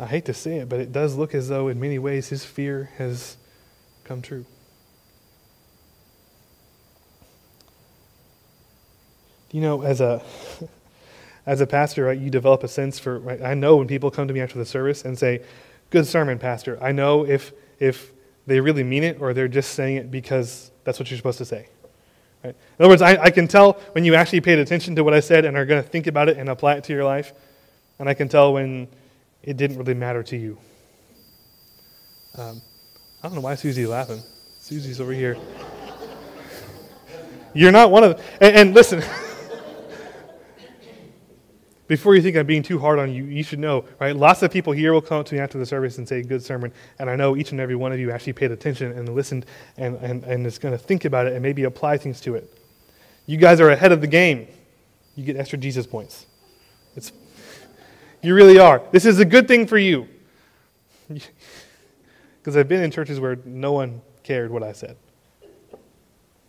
I 0.00 0.06
hate 0.06 0.24
to 0.24 0.34
say 0.34 0.56
it, 0.56 0.68
but 0.68 0.80
it 0.80 0.90
does 0.90 1.14
look 1.14 1.32
as 1.32 1.48
though, 1.48 1.68
in 1.68 1.78
many 1.78 2.00
ways, 2.00 2.30
his 2.30 2.44
fear 2.44 2.90
has 2.98 3.36
come 4.02 4.20
true. 4.20 4.46
You 9.52 9.60
know, 9.60 9.82
as 9.82 10.00
a 10.00 10.22
as 11.46 11.60
a 11.60 11.66
pastor, 11.66 12.04
right, 12.04 12.18
you 12.18 12.30
develop 12.30 12.64
a 12.64 12.68
sense 12.68 12.98
for. 12.98 13.18
Right, 13.18 13.40
I 13.42 13.54
know 13.54 13.76
when 13.76 13.86
people 13.86 14.10
come 14.10 14.26
to 14.28 14.34
me 14.34 14.40
after 14.40 14.58
the 14.58 14.64
service 14.64 15.04
and 15.04 15.18
say, 15.18 15.42
"Good 15.90 16.06
sermon, 16.06 16.38
pastor." 16.38 16.82
I 16.82 16.92
know 16.92 17.26
if 17.26 17.52
if 17.78 18.12
they 18.46 18.60
really 18.60 18.82
mean 18.82 19.04
it 19.04 19.20
or 19.20 19.34
they're 19.34 19.48
just 19.48 19.74
saying 19.74 19.96
it 19.96 20.10
because 20.10 20.70
that's 20.84 20.98
what 20.98 21.10
you're 21.10 21.18
supposed 21.18 21.38
to 21.38 21.44
say. 21.44 21.68
Right? 22.42 22.56
In 22.78 22.84
other 22.84 22.88
words, 22.88 23.02
I, 23.02 23.22
I 23.22 23.30
can 23.30 23.46
tell 23.46 23.74
when 23.92 24.04
you 24.04 24.14
actually 24.14 24.40
paid 24.40 24.58
attention 24.58 24.96
to 24.96 25.04
what 25.04 25.14
I 25.14 25.20
said 25.20 25.44
and 25.44 25.56
are 25.56 25.66
going 25.66 25.82
to 25.82 25.88
think 25.88 26.08
about 26.08 26.28
it 26.28 26.38
and 26.38 26.48
apply 26.48 26.74
it 26.74 26.84
to 26.84 26.92
your 26.92 27.04
life, 27.04 27.32
and 27.98 28.08
I 28.08 28.14
can 28.14 28.28
tell 28.28 28.54
when 28.54 28.88
it 29.42 29.56
didn't 29.56 29.76
really 29.76 29.94
matter 29.94 30.22
to 30.22 30.36
you. 30.36 30.58
Um, 32.38 32.62
I 33.22 33.28
don't 33.28 33.34
know 33.34 33.42
why 33.42 33.54
Susie's 33.56 33.88
laughing. 33.88 34.22
Susie's 34.58 35.00
over 35.00 35.12
here. 35.12 35.36
You're 37.52 37.72
not 37.72 37.90
one 37.90 38.04
of 38.04 38.16
them. 38.16 38.26
And, 38.40 38.56
and 38.56 38.74
listen. 38.74 39.02
before 41.88 42.14
you 42.14 42.22
think 42.22 42.36
I'm 42.36 42.46
being 42.46 42.62
too 42.62 42.78
hard 42.78 42.98
on 42.98 43.12
you, 43.12 43.24
you 43.24 43.42
should 43.42 43.58
know, 43.58 43.84
right? 44.00 44.14
Lots 44.14 44.42
of 44.42 44.50
people 44.50 44.72
here 44.72 44.92
will 44.92 45.02
come 45.02 45.20
up 45.20 45.26
to 45.26 45.34
me 45.34 45.40
after 45.40 45.58
the 45.58 45.66
service 45.66 45.98
and 45.98 46.08
say, 46.08 46.22
good 46.22 46.42
sermon. 46.42 46.72
And 46.98 47.10
I 47.10 47.16
know 47.16 47.36
each 47.36 47.50
and 47.50 47.60
every 47.60 47.74
one 47.74 47.92
of 47.92 47.98
you 47.98 48.10
actually 48.10 48.34
paid 48.34 48.50
attention 48.52 48.92
and 48.92 49.14
listened 49.14 49.46
and, 49.76 49.96
and, 49.96 50.22
and 50.24 50.46
is 50.46 50.58
going 50.58 50.72
to 50.72 50.78
think 50.78 51.04
about 51.04 51.26
it 51.26 51.32
and 51.32 51.42
maybe 51.42 51.64
apply 51.64 51.98
things 51.98 52.20
to 52.22 52.36
it. 52.36 52.56
You 53.26 53.36
guys 53.36 53.60
are 53.60 53.70
ahead 53.70 53.92
of 53.92 54.00
the 54.00 54.06
game. 54.06 54.46
You 55.16 55.24
get 55.24 55.36
extra 55.36 55.58
Jesus 55.58 55.86
points. 55.86 56.26
It's, 56.96 57.12
you 58.22 58.34
really 58.34 58.58
are. 58.58 58.82
This 58.92 59.04
is 59.04 59.18
a 59.18 59.24
good 59.24 59.48
thing 59.48 59.66
for 59.66 59.78
you. 59.78 60.08
Because 62.38 62.56
I've 62.56 62.66
been 62.66 62.82
in 62.82 62.90
churches 62.90 63.20
where 63.20 63.38
no 63.44 63.70
one 63.70 64.02
cared 64.24 64.50
what 64.50 64.64
I 64.64 64.72
said. 64.72 64.96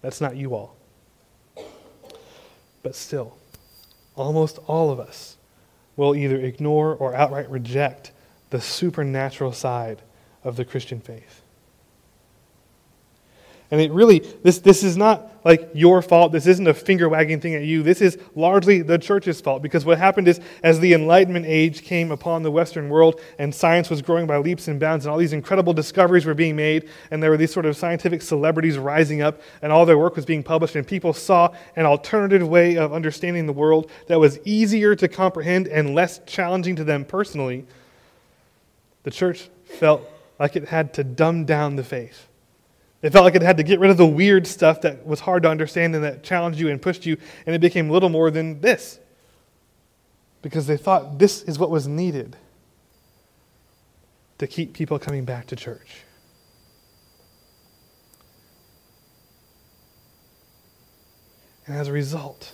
That's 0.01 0.19
not 0.19 0.35
you 0.35 0.55
all. 0.55 0.75
But 2.81 2.95
still 2.95 3.37
almost 4.15 4.59
all 4.67 4.91
of 4.91 4.99
us 4.99 5.37
will 5.95 6.15
either 6.15 6.37
ignore 6.37 6.95
or 6.95 7.15
outright 7.15 7.49
reject 7.49 8.11
the 8.49 8.61
supernatural 8.61 9.51
side 9.51 10.01
of 10.43 10.55
the 10.55 10.65
Christian 10.65 10.99
faith. 10.99 11.42
And 13.73 13.81
it 13.81 13.91
really, 13.91 14.19
this, 14.19 14.59
this 14.59 14.83
is 14.83 14.97
not 14.97 15.31
like 15.43 15.71
your 15.73 16.03
fault. 16.03 16.31
This 16.31 16.45
isn't 16.45 16.67
a 16.67 16.75
finger 16.75 17.09
wagging 17.09 17.41
thing 17.41 17.55
at 17.55 17.63
you. 17.63 17.81
This 17.81 18.01
is 18.01 18.19
largely 18.35 18.83
the 18.83 18.99
church's 18.99 19.41
fault 19.41 19.63
because 19.63 19.83
what 19.83 19.97
happened 19.97 20.27
is 20.27 20.39
as 20.61 20.79
the 20.79 20.93
Enlightenment 20.93 21.47
age 21.47 21.81
came 21.81 22.11
upon 22.11 22.43
the 22.43 22.51
Western 22.51 22.87
world 22.87 23.19
and 23.39 23.53
science 23.53 23.89
was 23.89 24.03
growing 24.03 24.27
by 24.27 24.37
leaps 24.37 24.67
and 24.67 24.79
bounds 24.79 25.05
and 25.05 25.11
all 25.11 25.17
these 25.17 25.33
incredible 25.33 25.73
discoveries 25.73 26.23
were 26.23 26.35
being 26.35 26.55
made 26.55 26.87
and 27.09 27.23
there 27.23 27.31
were 27.31 27.35
these 27.35 27.51
sort 27.51 27.65
of 27.65 27.75
scientific 27.75 28.21
celebrities 28.21 28.77
rising 28.77 29.23
up 29.23 29.41
and 29.63 29.71
all 29.71 29.87
their 29.87 29.97
work 29.97 30.15
was 30.15 30.23
being 30.23 30.43
published 30.43 30.75
and 30.75 30.85
people 30.85 31.11
saw 31.11 31.51
an 31.75 31.87
alternative 31.87 32.47
way 32.47 32.77
of 32.77 32.93
understanding 32.93 33.47
the 33.47 33.53
world 33.53 33.89
that 34.05 34.19
was 34.19 34.37
easier 34.45 34.95
to 34.95 35.07
comprehend 35.07 35.67
and 35.67 35.95
less 35.95 36.21
challenging 36.27 36.75
to 36.75 36.83
them 36.83 37.03
personally, 37.03 37.65
the 39.01 39.09
church 39.09 39.49
felt 39.65 40.07
like 40.39 40.55
it 40.55 40.67
had 40.67 40.93
to 40.93 41.03
dumb 41.03 41.43
down 41.43 41.75
the 41.75 41.83
faith 41.83 42.27
it 43.03 43.11
felt 43.11 43.25
like 43.25 43.35
it 43.35 43.41
had 43.41 43.57
to 43.57 43.63
get 43.63 43.81
rid 43.81 43.91
of 43.91 43.97
the 43.97 44.05
weird 44.05 44.47
stuff 44.47 44.81
that 44.81 45.05
was 45.05 45.19
hard 45.19 45.43
to 45.43 45.49
understand 45.49 45.93
and 45.93 46.03
that 46.05 46.23
challenged 46.23 46.57
you 46.57 46.69
and 46.69 46.81
pushed 46.81 47.05
you, 47.05 47.17
and 47.45 47.53
it 47.53 47.59
became 47.59 47.89
little 47.89 48.07
more 48.07 48.31
than 48.31 48.61
this. 48.61 48.97
Because 50.41 50.67
they 50.67 50.77
thought 50.77 51.19
this 51.19 51.43
is 51.43 51.59
what 51.59 51.69
was 51.69 51.85
needed 51.85 52.37
to 54.37 54.47
keep 54.47 54.73
people 54.73 54.97
coming 54.99 55.25
back 55.25 55.47
to 55.47 55.55
church. 55.55 56.03
And 61.65 61.75
as 61.75 61.89
a 61.89 61.91
result, 61.91 62.53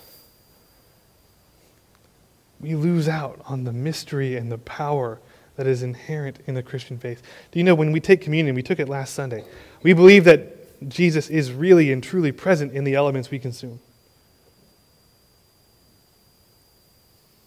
we 2.60 2.74
lose 2.74 3.08
out 3.08 3.40
on 3.44 3.62
the 3.64 3.72
mystery 3.72 4.36
and 4.36 4.50
the 4.50 4.58
power 4.58 5.20
that 5.60 5.66
is 5.66 5.82
inherent 5.82 6.38
in 6.46 6.54
the 6.54 6.62
Christian 6.62 6.96
faith. 6.96 7.20
Do 7.52 7.58
you 7.58 7.64
know 7.64 7.74
when 7.74 7.92
we 7.92 8.00
take 8.00 8.22
communion, 8.22 8.54
we 8.54 8.62
took 8.62 8.80
it 8.80 8.88
last 8.88 9.12
Sunday, 9.12 9.44
we 9.82 9.92
believe 9.92 10.24
that 10.24 10.88
Jesus 10.88 11.28
is 11.28 11.52
really 11.52 11.92
and 11.92 12.02
truly 12.02 12.32
present 12.32 12.72
in 12.72 12.84
the 12.84 12.94
elements 12.94 13.30
we 13.30 13.38
consume. 13.38 13.78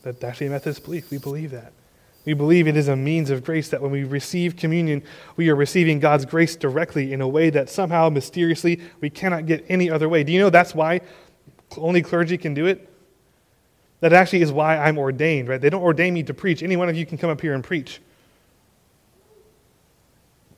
That's 0.03 0.23
actually 0.23 0.45
a 0.45 0.49
Methodist 0.51 0.83
belief. 0.83 1.09
We 1.09 1.17
believe 1.17 1.49
that. 1.49 1.73
We 2.23 2.35
believe 2.35 2.67
it 2.67 2.77
is 2.77 2.87
a 2.87 2.95
means 2.95 3.31
of 3.31 3.43
grace 3.43 3.69
that 3.69 3.81
when 3.81 3.89
we 3.89 4.03
receive 4.03 4.57
communion, 4.57 5.01
we 5.35 5.49
are 5.49 5.55
receiving 5.55 5.99
God's 5.99 6.25
grace 6.25 6.55
directly 6.55 7.13
in 7.13 7.21
a 7.21 7.27
way 7.27 7.49
that 7.49 7.67
somehow, 7.67 8.09
mysteriously, 8.09 8.79
we 9.01 9.09
cannot 9.09 9.47
get 9.47 9.65
any 9.69 9.89
other 9.89 10.07
way. 10.07 10.23
Do 10.23 10.31
you 10.31 10.39
know 10.39 10.51
that's 10.51 10.75
why 10.75 11.01
only 11.77 12.03
clergy 12.03 12.37
can 12.37 12.53
do 12.53 12.67
it? 12.67 12.92
That 14.03 14.11
actually 14.11 14.41
is 14.41 14.51
why 14.51 14.75
I'm 14.75 14.97
ordained, 14.97 15.47
right? 15.47 15.61
They 15.61 15.69
don't 15.69 15.81
ordain 15.81 16.13
me 16.13 16.23
to 16.23 16.33
preach. 16.33 16.61
Any 16.61 16.75
one 16.75 16.89
of 16.89 16.97
you 16.97 17.05
can 17.05 17.17
come 17.17 17.29
up 17.29 17.39
here 17.39 17.53
and 17.53 17.63
preach. 17.63 18.01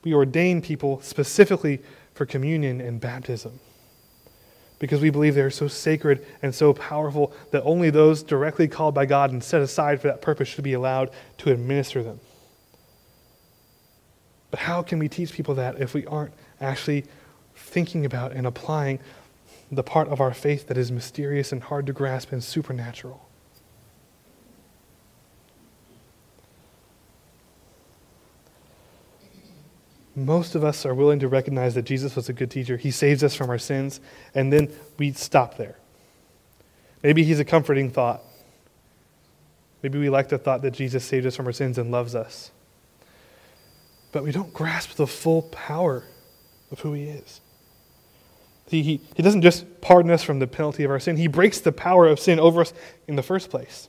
We 0.02 0.12
ordain 0.12 0.60
people 0.60 1.00
specifically 1.00 1.80
for 2.12 2.26
communion 2.26 2.80
and 2.80 3.00
baptism 3.00 3.60
because 4.80 5.00
we 5.00 5.10
believe 5.10 5.36
they're 5.36 5.52
so 5.52 5.68
sacred 5.68 6.26
and 6.42 6.52
so 6.52 6.72
powerful 6.72 7.32
that 7.52 7.62
only 7.62 7.88
those 7.88 8.24
directly 8.24 8.66
called 8.66 8.96
by 8.96 9.06
God 9.06 9.30
and 9.30 9.44
set 9.44 9.62
aside 9.62 10.00
for 10.00 10.08
that 10.08 10.20
purpose 10.20 10.48
should 10.48 10.64
be 10.64 10.72
allowed 10.72 11.12
to 11.38 11.52
administer 11.52 12.02
them. 12.02 12.18
But 14.50 14.58
how 14.58 14.82
can 14.82 14.98
we 14.98 15.08
teach 15.08 15.32
people 15.32 15.54
that 15.54 15.80
if 15.80 15.94
we 15.94 16.04
aren't 16.06 16.34
actually 16.60 17.04
thinking 17.54 18.04
about 18.04 18.32
and 18.32 18.44
applying 18.44 18.98
the 19.70 19.84
part 19.84 20.08
of 20.08 20.20
our 20.20 20.34
faith 20.34 20.66
that 20.66 20.76
is 20.76 20.90
mysterious 20.90 21.52
and 21.52 21.62
hard 21.62 21.86
to 21.86 21.92
grasp 21.92 22.32
and 22.32 22.42
supernatural? 22.42 23.25
Most 30.16 30.54
of 30.54 30.64
us 30.64 30.86
are 30.86 30.94
willing 30.94 31.18
to 31.20 31.28
recognize 31.28 31.74
that 31.74 31.82
Jesus 31.82 32.16
was 32.16 32.30
a 32.30 32.32
good 32.32 32.50
teacher. 32.50 32.78
He 32.78 32.90
saves 32.90 33.22
us 33.22 33.34
from 33.34 33.50
our 33.50 33.58
sins, 33.58 34.00
and 34.34 34.50
then 34.50 34.72
we 34.96 35.12
stop 35.12 35.58
there. 35.58 35.76
Maybe 37.02 37.22
he's 37.22 37.38
a 37.38 37.44
comforting 37.44 37.90
thought. 37.90 38.22
Maybe 39.82 39.98
we 39.98 40.08
like 40.08 40.30
the 40.30 40.38
thought 40.38 40.62
that 40.62 40.72
Jesus 40.72 41.04
saved 41.04 41.26
us 41.26 41.36
from 41.36 41.46
our 41.46 41.52
sins 41.52 41.76
and 41.76 41.90
loves 41.90 42.14
us. 42.14 42.50
But 44.10 44.24
we 44.24 44.32
don't 44.32 44.52
grasp 44.54 44.96
the 44.96 45.06
full 45.06 45.42
power 45.42 46.02
of 46.72 46.80
who 46.80 46.94
he 46.94 47.04
is. 47.04 47.42
He, 48.68 48.82
he, 48.82 49.00
he 49.14 49.22
doesn't 49.22 49.42
just 49.42 49.80
pardon 49.82 50.10
us 50.10 50.22
from 50.22 50.38
the 50.38 50.46
penalty 50.46 50.82
of 50.84 50.90
our 50.90 50.98
sin, 50.98 51.16
he 51.16 51.28
breaks 51.28 51.60
the 51.60 51.72
power 51.72 52.06
of 52.06 52.18
sin 52.18 52.40
over 52.40 52.62
us 52.62 52.72
in 53.06 53.16
the 53.16 53.22
first 53.22 53.50
place. 53.50 53.88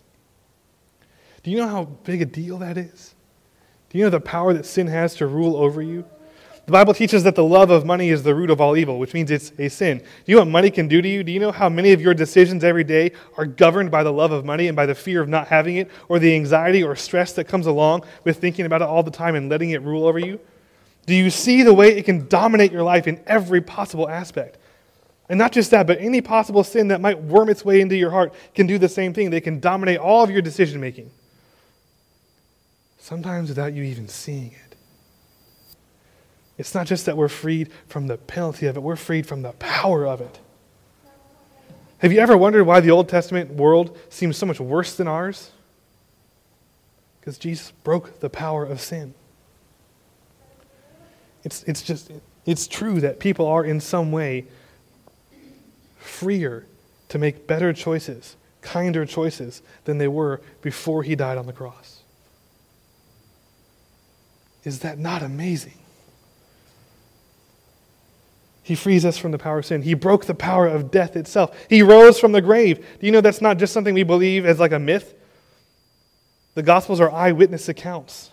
Do 1.41 1.51
you 1.51 1.57
know 1.57 1.67
how 1.69 1.85
big 1.85 2.21
a 2.21 2.25
deal 2.25 2.57
that 2.57 2.77
is? 2.77 3.15
Do 3.89 3.97
you 3.97 4.03
know 4.03 4.09
the 4.09 4.19
power 4.19 4.53
that 4.53 4.65
sin 4.65 4.87
has 4.87 5.15
to 5.15 5.27
rule 5.27 5.55
over 5.55 5.81
you? 5.81 6.05
The 6.67 6.73
Bible 6.73 6.93
teaches 6.93 7.23
that 7.23 7.35
the 7.35 7.45
love 7.45 7.69
of 7.69 7.85
money 7.85 8.09
is 8.09 8.23
the 8.23 8.35
root 8.35 8.49
of 8.49 8.59
all 8.59 8.75
evil, 8.75 8.99
which 8.99 9.13
means 9.13 9.31
it's 9.31 9.53
a 9.57 9.69
sin. 9.69 9.99
Do 9.99 10.05
you 10.25 10.35
know 10.35 10.41
what 10.41 10.49
money 10.49 10.69
can 10.69 10.89
do 10.89 11.01
to 11.01 11.07
you? 11.07 11.23
Do 11.23 11.31
you 11.31 11.39
know 11.39 11.53
how 11.53 11.69
many 11.69 11.93
of 11.93 12.01
your 12.01 12.13
decisions 12.13 12.61
every 12.61 12.83
day 12.83 13.13
are 13.37 13.45
governed 13.45 13.89
by 13.89 14.03
the 14.03 14.11
love 14.11 14.33
of 14.33 14.43
money 14.43 14.67
and 14.67 14.75
by 14.75 14.85
the 14.85 14.93
fear 14.93 15.21
of 15.21 15.29
not 15.29 15.47
having 15.47 15.77
it, 15.77 15.89
or 16.09 16.19
the 16.19 16.35
anxiety 16.35 16.83
or 16.83 16.93
stress 16.97 17.31
that 17.33 17.45
comes 17.45 17.67
along 17.67 18.03
with 18.25 18.39
thinking 18.39 18.65
about 18.65 18.81
it 18.81 18.87
all 18.89 19.01
the 19.01 19.09
time 19.09 19.35
and 19.35 19.47
letting 19.47 19.69
it 19.69 19.81
rule 19.81 20.05
over 20.05 20.19
you? 20.19 20.41
Do 21.05 21.15
you 21.15 21.29
see 21.29 21.63
the 21.63 21.73
way 21.73 21.95
it 21.97 22.03
can 22.03 22.27
dominate 22.27 22.73
your 22.73 22.83
life 22.83 23.07
in 23.07 23.21
every 23.25 23.61
possible 23.61 24.09
aspect? 24.09 24.57
And 25.29 25.39
not 25.39 25.53
just 25.53 25.71
that, 25.71 25.87
but 25.87 26.01
any 26.01 26.19
possible 26.19 26.65
sin 26.65 26.89
that 26.89 26.99
might 26.99 27.21
worm 27.21 27.47
its 27.49 27.63
way 27.63 27.79
into 27.79 27.95
your 27.95 28.11
heart 28.11 28.33
can 28.53 28.67
do 28.67 28.77
the 28.77 28.89
same 28.89 29.13
thing. 29.13 29.29
They 29.29 29.39
can 29.39 29.61
dominate 29.61 29.99
all 29.99 30.21
of 30.21 30.29
your 30.29 30.41
decision 30.41 30.81
making, 30.81 31.11
sometimes 32.99 33.47
without 33.47 33.73
you 33.73 33.83
even 33.83 34.09
seeing 34.09 34.51
it. 34.51 34.66
It's 36.57 36.73
not 36.73 36.87
just 36.87 37.05
that 37.05 37.17
we're 37.17 37.27
freed 37.27 37.69
from 37.87 38.07
the 38.07 38.17
penalty 38.17 38.65
of 38.65 38.77
it, 38.77 38.79
we're 38.81 38.95
freed 38.95 39.27
from 39.27 39.41
the 39.43 39.51
power 39.53 40.05
of 40.05 40.21
it. 40.21 40.39
Have 41.99 42.11
you 42.11 42.19
ever 42.19 42.37
wondered 42.37 42.63
why 42.65 42.79
the 42.79 42.91
Old 42.91 43.09
Testament 43.09 43.51
world 43.51 43.97
seems 44.09 44.37
so 44.37 44.45
much 44.45 44.59
worse 44.59 44.95
than 44.95 45.07
ours? 45.07 45.51
Because 47.19 47.37
Jesus 47.37 47.71
broke 47.83 48.19
the 48.19 48.29
power 48.29 48.63
of 48.63 48.79
sin. 48.79 49.13
It's, 51.43 51.63
it's 51.63 51.81
just, 51.81 52.11
it's 52.45 52.67
true 52.67 52.99
that 53.01 53.19
people 53.19 53.47
are 53.47 53.63
in 53.63 53.79
some 53.79 54.11
way 54.11 54.45
freer 55.97 56.65
to 57.09 57.17
make 57.17 57.47
better 57.47 57.73
choices, 57.73 58.35
kinder 58.61 59.05
choices 59.05 59.61
than 59.85 59.97
they 59.97 60.07
were 60.07 60.41
before 60.61 61.03
he 61.03 61.15
died 61.15 61.37
on 61.37 61.45
the 61.45 61.53
cross. 61.53 62.01
Is 64.63 64.79
that 64.79 64.99
not 64.99 65.23
amazing? 65.23 65.77
He 68.67 68.75
frees 68.75 69.05
us 69.05 69.17
from 69.17 69.31
the 69.31 69.37
power 69.37 69.59
of 69.59 69.65
sin. 69.65 69.81
He 69.81 69.93
broke 69.93 70.25
the 70.25 70.35
power 70.35 70.67
of 70.67 70.91
death 70.91 71.15
itself. 71.15 71.57
He 71.69 71.81
rose 71.81 72.19
from 72.19 72.33
the 72.33 72.41
grave. 72.41 72.85
Do 72.99 73.05
you 73.05 73.13
know 73.13 73.21
that's 73.21 73.39
not 73.39 73.59
just 73.59 73.71
something 73.71 73.93
we 73.93 74.03
believe 74.03 74.45
as 74.45 74.59
like 74.59 74.73
a 74.73 74.77
myth? 74.77 75.13
The 76.53 76.63
Gospels 76.63 76.99
are 76.99 77.09
eyewitness 77.09 77.69
accounts. 77.69 78.31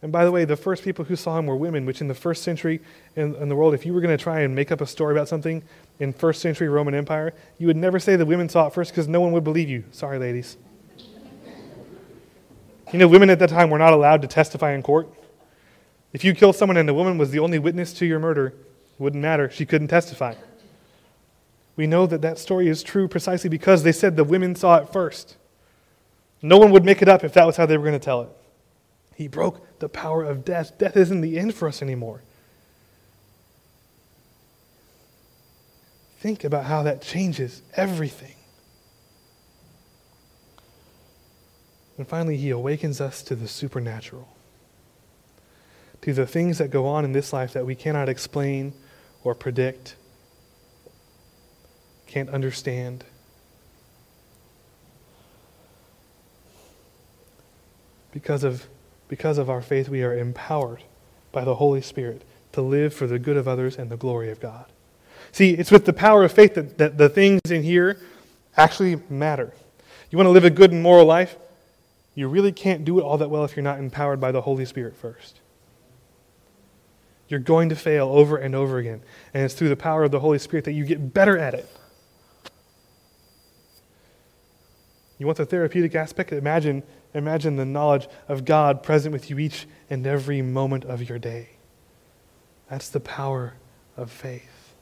And 0.00 0.12
by 0.12 0.24
the 0.24 0.30
way, 0.30 0.44
the 0.44 0.54
first 0.54 0.84
people 0.84 1.04
who 1.04 1.16
saw 1.16 1.36
him 1.36 1.46
were 1.46 1.56
women, 1.56 1.86
which 1.86 2.00
in 2.00 2.06
the 2.06 2.14
first 2.14 2.44
century 2.44 2.80
in, 3.16 3.34
in 3.34 3.48
the 3.48 3.56
world, 3.56 3.74
if 3.74 3.84
you 3.84 3.92
were 3.92 4.00
going 4.00 4.16
to 4.16 4.22
try 4.22 4.42
and 4.42 4.54
make 4.54 4.70
up 4.70 4.80
a 4.80 4.86
story 4.86 5.12
about 5.12 5.26
something 5.26 5.64
in 5.98 6.12
first 6.12 6.40
century 6.40 6.68
Roman 6.68 6.94
Empire, 6.94 7.34
you 7.58 7.66
would 7.66 7.76
never 7.76 7.98
say 7.98 8.14
the 8.14 8.24
women 8.24 8.48
saw 8.48 8.68
it 8.68 8.74
first 8.74 8.92
because 8.92 9.08
no 9.08 9.20
one 9.20 9.32
would 9.32 9.42
believe 9.42 9.68
you. 9.68 9.82
Sorry, 9.90 10.20
ladies. 10.20 10.56
You 12.92 13.00
know, 13.00 13.08
women 13.08 13.28
at 13.28 13.40
that 13.40 13.50
time 13.50 13.70
were 13.70 13.78
not 13.78 13.92
allowed 13.92 14.22
to 14.22 14.28
testify 14.28 14.72
in 14.74 14.84
court. 14.84 15.08
If 16.14 16.24
you 16.24 16.32
killed 16.32 16.56
someone 16.56 16.78
and 16.78 16.88
the 16.88 16.94
woman 16.94 17.18
was 17.18 17.32
the 17.32 17.40
only 17.40 17.58
witness 17.58 17.92
to 17.94 18.06
your 18.06 18.20
murder, 18.20 18.46
it 18.46 19.00
wouldn't 19.00 19.20
matter. 19.20 19.50
She 19.50 19.66
couldn't 19.66 19.88
testify. 19.88 20.36
We 21.76 21.86
know 21.86 22.06
that 22.06 22.22
that 22.22 22.38
story 22.38 22.68
is 22.68 22.82
true 22.82 23.08
precisely 23.08 23.50
because 23.50 23.82
they 23.82 23.92
said 23.92 24.16
the 24.16 24.24
women 24.24 24.54
saw 24.54 24.76
it 24.76 24.92
first. 24.92 25.36
No 26.40 26.56
one 26.56 26.70
would 26.70 26.84
make 26.84 27.02
it 27.02 27.08
up 27.08 27.24
if 27.24 27.32
that 27.34 27.46
was 27.46 27.56
how 27.56 27.66
they 27.66 27.76
were 27.76 27.84
going 27.84 27.98
to 27.98 28.04
tell 28.04 28.22
it. 28.22 28.28
He 29.16 29.28
broke 29.28 29.80
the 29.80 29.88
power 29.88 30.22
of 30.24 30.44
death. 30.44 30.78
Death 30.78 30.96
isn't 30.96 31.20
the 31.20 31.38
end 31.38 31.54
for 31.54 31.68
us 31.68 31.82
anymore. 31.82 32.22
Think 36.20 36.44
about 36.44 36.64
how 36.64 36.84
that 36.84 37.02
changes 37.02 37.60
everything. 37.74 38.34
And 41.98 42.08
finally, 42.08 42.36
he 42.36 42.50
awakens 42.50 43.00
us 43.00 43.22
to 43.24 43.34
the 43.34 43.46
supernatural, 43.46 44.28
to 46.04 46.12
the 46.12 46.26
things 46.26 46.58
that 46.58 46.68
go 46.70 46.86
on 46.86 47.02
in 47.02 47.12
this 47.12 47.32
life 47.32 47.54
that 47.54 47.64
we 47.64 47.74
cannot 47.74 48.10
explain 48.10 48.74
or 49.22 49.34
predict, 49.34 49.96
can't 52.06 52.28
understand. 52.28 53.04
Because 58.12 58.44
of 58.44 58.66
because 59.08 59.38
of 59.38 59.48
our 59.48 59.62
faith, 59.62 59.88
we 59.88 60.02
are 60.02 60.14
empowered 60.14 60.82
by 61.32 61.42
the 61.42 61.54
Holy 61.54 61.80
Spirit 61.80 62.20
to 62.52 62.60
live 62.60 62.92
for 62.92 63.06
the 63.06 63.18
good 63.18 63.38
of 63.38 63.48
others 63.48 63.78
and 63.78 63.88
the 63.88 63.96
glory 63.96 64.30
of 64.30 64.40
God. 64.40 64.66
See, 65.32 65.52
it's 65.52 65.70
with 65.70 65.86
the 65.86 65.94
power 65.94 66.22
of 66.22 66.32
faith 66.32 66.52
that, 66.54 66.76
that 66.76 66.98
the 66.98 67.08
things 67.08 67.40
in 67.50 67.62
here 67.62 67.98
actually 68.58 68.96
matter. 69.08 69.54
You 70.10 70.18
want 70.18 70.26
to 70.26 70.32
live 70.32 70.44
a 70.44 70.50
good 70.50 70.70
and 70.70 70.82
moral 70.82 71.06
life? 71.06 71.36
You 72.14 72.28
really 72.28 72.52
can't 72.52 72.84
do 72.84 72.98
it 72.98 73.02
all 73.02 73.16
that 73.16 73.30
well 73.30 73.44
if 73.44 73.56
you're 73.56 73.62
not 73.62 73.78
empowered 73.78 74.20
by 74.20 74.32
the 74.32 74.42
Holy 74.42 74.66
Spirit 74.66 74.94
first. 74.96 75.40
You're 77.28 77.40
going 77.40 77.70
to 77.70 77.76
fail 77.76 78.08
over 78.08 78.36
and 78.36 78.54
over 78.54 78.78
again. 78.78 79.02
And 79.32 79.44
it's 79.44 79.54
through 79.54 79.70
the 79.70 79.76
power 79.76 80.04
of 80.04 80.10
the 80.10 80.20
Holy 80.20 80.38
Spirit 80.38 80.64
that 80.66 80.72
you 80.72 80.84
get 80.84 81.14
better 81.14 81.38
at 81.38 81.54
it. 81.54 81.68
You 85.18 85.26
want 85.26 85.38
the 85.38 85.46
therapeutic 85.46 85.94
aspect? 85.94 86.32
Imagine 86.32 86.82
Imagine 87.14 87.54
the 87.54 87.64
knowledge 87.64 88.08
of 88.28 88.44
God 88.44 88.82
present 88.82 89.12
with 89.12 89.30
you 89.30 89.38
each 89.38 89.66
and 89.88 90.04
every 90.06 90.42
moment 90.42 90.84
of 90.84 91.08
your 91.08 91.18
day. 91.18 91.50
That's 92.68 92.88
the 92.88 93.00
power 93.00 93.54
of 93.96 94.10
faith. 94.10 94.74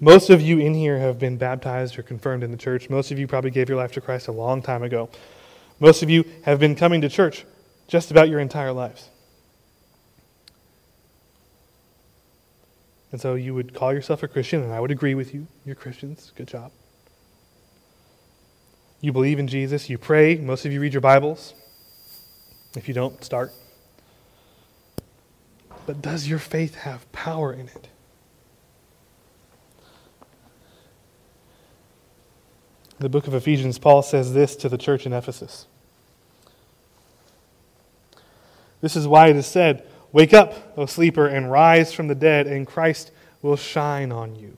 Most 0.00 0.30
of 0.30 0.40
you 0.40 0.58
in 0.58 0.74
here 0.74 0.98
have 0.98 1.18
been 1.18 1.36
baptized 1.36 1.98
or 1.98 2.02
confirmed 2.02 2.42
in 2.42 2.50
the 2.50 2.56
church. 2.56 2.88
Most 2.88 3.10
of 3.10 3.18
you 3.18 3.26
probably 3.26 3.50
gave 3.50 3.68
your 3.68 3.78
life 3.78 3.92
to 3.92 4.00
Christ 4.00 4.28
a 4.28 4.32
long 4.32 4.62
time 4.62 4.82
ago. 4.82 5.10
Most 5.78 6.02
of 6.02 6.08
you 6.08 6.24
have 6.44 6.58
been 6.58 6.74
coming 6.74 7.02
to 7.02 7.08
church 7.08 7.44
just 7.86 8.10
about 8.10 8.30
your 8.30 8.40
entire 8.40 8.72
lives. 8.72 9.10
And 13.12 13.20
so 13.20 13.34
you 13.34 13.54
would 13.54 13.72
call 13.72 13.92
yourself 13.92 14.22
a 14.22 14.28
Christian, 14.28 14.62
and 14.62 14.72
I 14.72 14.80
would 14.80 14.90
agree 14.90 15.14
with 15.14 15.32
you. 15.32 15.46
You're 15.64 15.76
Christians. 15.76 16.32
Good 16.36 16.48
job. 16.48 16.72
You 19.00 19.12
believe 19.12 19.38
in 19.38 19.46
Jesus. 19.46 19.88
You 19.88 19.98
pray. 19.98 20.36
Most 20.36 20.66
of 20.66 20.72
you 20.72 20.80
read 20.80 20.92
your 20.92 21.00
Bibles. 21.00 21.54
If 22.76 22.88
you 22.88 22.94
don't, 22.94 23.22
start. 23.22 23.52
But 25.86 26.02
does 26.02 26.26
your 26.26 26.38
faith 26.38 26.74
have 26.74 27.10
power 27.12 27.52
in 27.52 27.68
it? 27.68 27.88
The 32.98 33.08
book 33.08 33.26
of 33.26 33.34
Ephesians, 33.34 33.78
Paul 33.78 34.02
says 34.02 34.32
this 34.32 34.56
to 34.56 34.68
the 34.68 34.78
church 34.78 35.06
in 35.06 35.12
Ephesus. 35.12 35.66
This 38.80 38.96
is 38.96 39.06
why 39.06 39.28
it 39.28 39.36
is 39.36 39.46
said, 39.46 39.86
Wake 40.16 40.32
up, 40.32 40.78
O 40.78 40.86
sleeper, 40.86 41.26
and 41.26 41.50
rise 41.50 41.92
from 41.92 42.08
the 42.08 42.14
dead, 42.14 42.46
and 42.46 42.66
Christ 42.66 43.10
will 43.42 43.54
shine 43.54 44.10
on 44.10 44.34
you. 44.34 44.56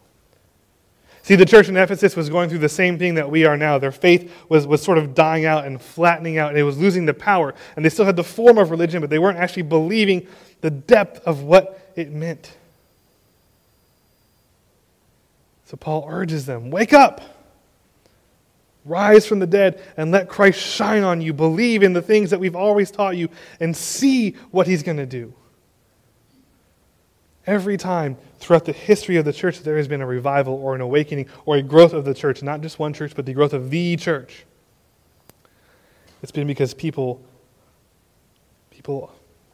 See, 1.23 1.35
the 1.35 1.45
church 1.45 1.69
in 1.69 1.77
Ephesus 1.77 2.15
was 2.15 2.29
going 2.31 2.49
through 2.49 2.61
the 2.61 2.69
same 2.69 2.97
thing 2.97 3.17
that 3.17 3.29
we 3.29 3.45
are 3.45 3.57
now. 3.57 3.77
Their 3.77 3.91
faith 3.91 4.33
was, 4.49 4.69
was 4.69 4.81
sort 4.81 4.99
of 4.99 5.17
dying 5.17 5.47
out 5.47 5.65
and 5.65 5.83
flattening 5.83 6.39
out, 6.39 6.51
and 6.51 6.59
it 6.61 6.63
was 6.63 6.79
losing 6.79 7.07
the 7.07 7.13
power. 7.13 7.57
And 7.75 7.85
they 7.85 7.89
still 7.89 8.05
had 8.05 8.15
the 8.15 8.23
form 8.23 8.57
of 8.57 8.71
religion, 8.71 9.01
but 9.01 9.11
they 9.11 9.19
weren't 9.19 9.37
actually 9.37 9.65
believing 9.65 10.29
the 10.61 10.71
depth 10.71 11.27
of 11.27 11.43
what 11.43 11.91
it 11.97 12.13
meant. 12.13 12.53
So 15.65 15.77
Paul 15.77 16.07
urges 16.09 16.47
them 16.47 16.71
wake 16.71 16.93
up, 16.93 17.21
rise 18.85 19.27
from 19.27 19.41
the 19.41 19.47
dead, 19.49 19.83
and 19.97 20.13
let 20.13 20.29
Christ 20.29 20.61
shine 20.61 21.03
on 21.03 21.21
you. 21.21 21.33
Believe 21.33 21.83
in 21.83 21.95
the 21.95 22.03
things 22.03 22.31
that 22.31 22.39
we've 22.39 22.55
always 22.55 22.93
taught 22.93 23.17
you, 23.17 23.29
and 23.59 23.77
see 23.77 24.37
what 24.53 24.69
he's 24.69 24.85
going 24.85 24.99
to 24.99 25.05
do. 25.05 25.35
Every 27.49 27.79
time 27.79 28.19
throughout 28.41 28.67
the 28.67 28.73
history 28.73 29.17
of 29.17 29.25
the 29.25 29.33
church 29.33 29.61
there 29.61 29.79
has 29.79 29.89
been 29.89 30.03
a 30.03 30.07
revival 30.07 30.53
or 30.53 30.75
an 30.75 30.83
awakening 30.83 31.29
or 31.47 31.57
a 31.57 31.63
growth 31.63 31.95
of 31.95 32.05
the 32.05 32.13
church, 32.13 32.43
not 32.43 32.61
just 32.61 32.79
one 32.79 32.93
church, 32.93 33.15
but 33.17 33.25
the 33.25 33.33
growth 33.33 33.55
of 33.55 33.71
the 33.71 33.97
church. 33.97 34.45
It's 36.23 36.31
been 36.31 36.47
because 36.47 36.75
people 36.75 37.23
people 38.71 39.11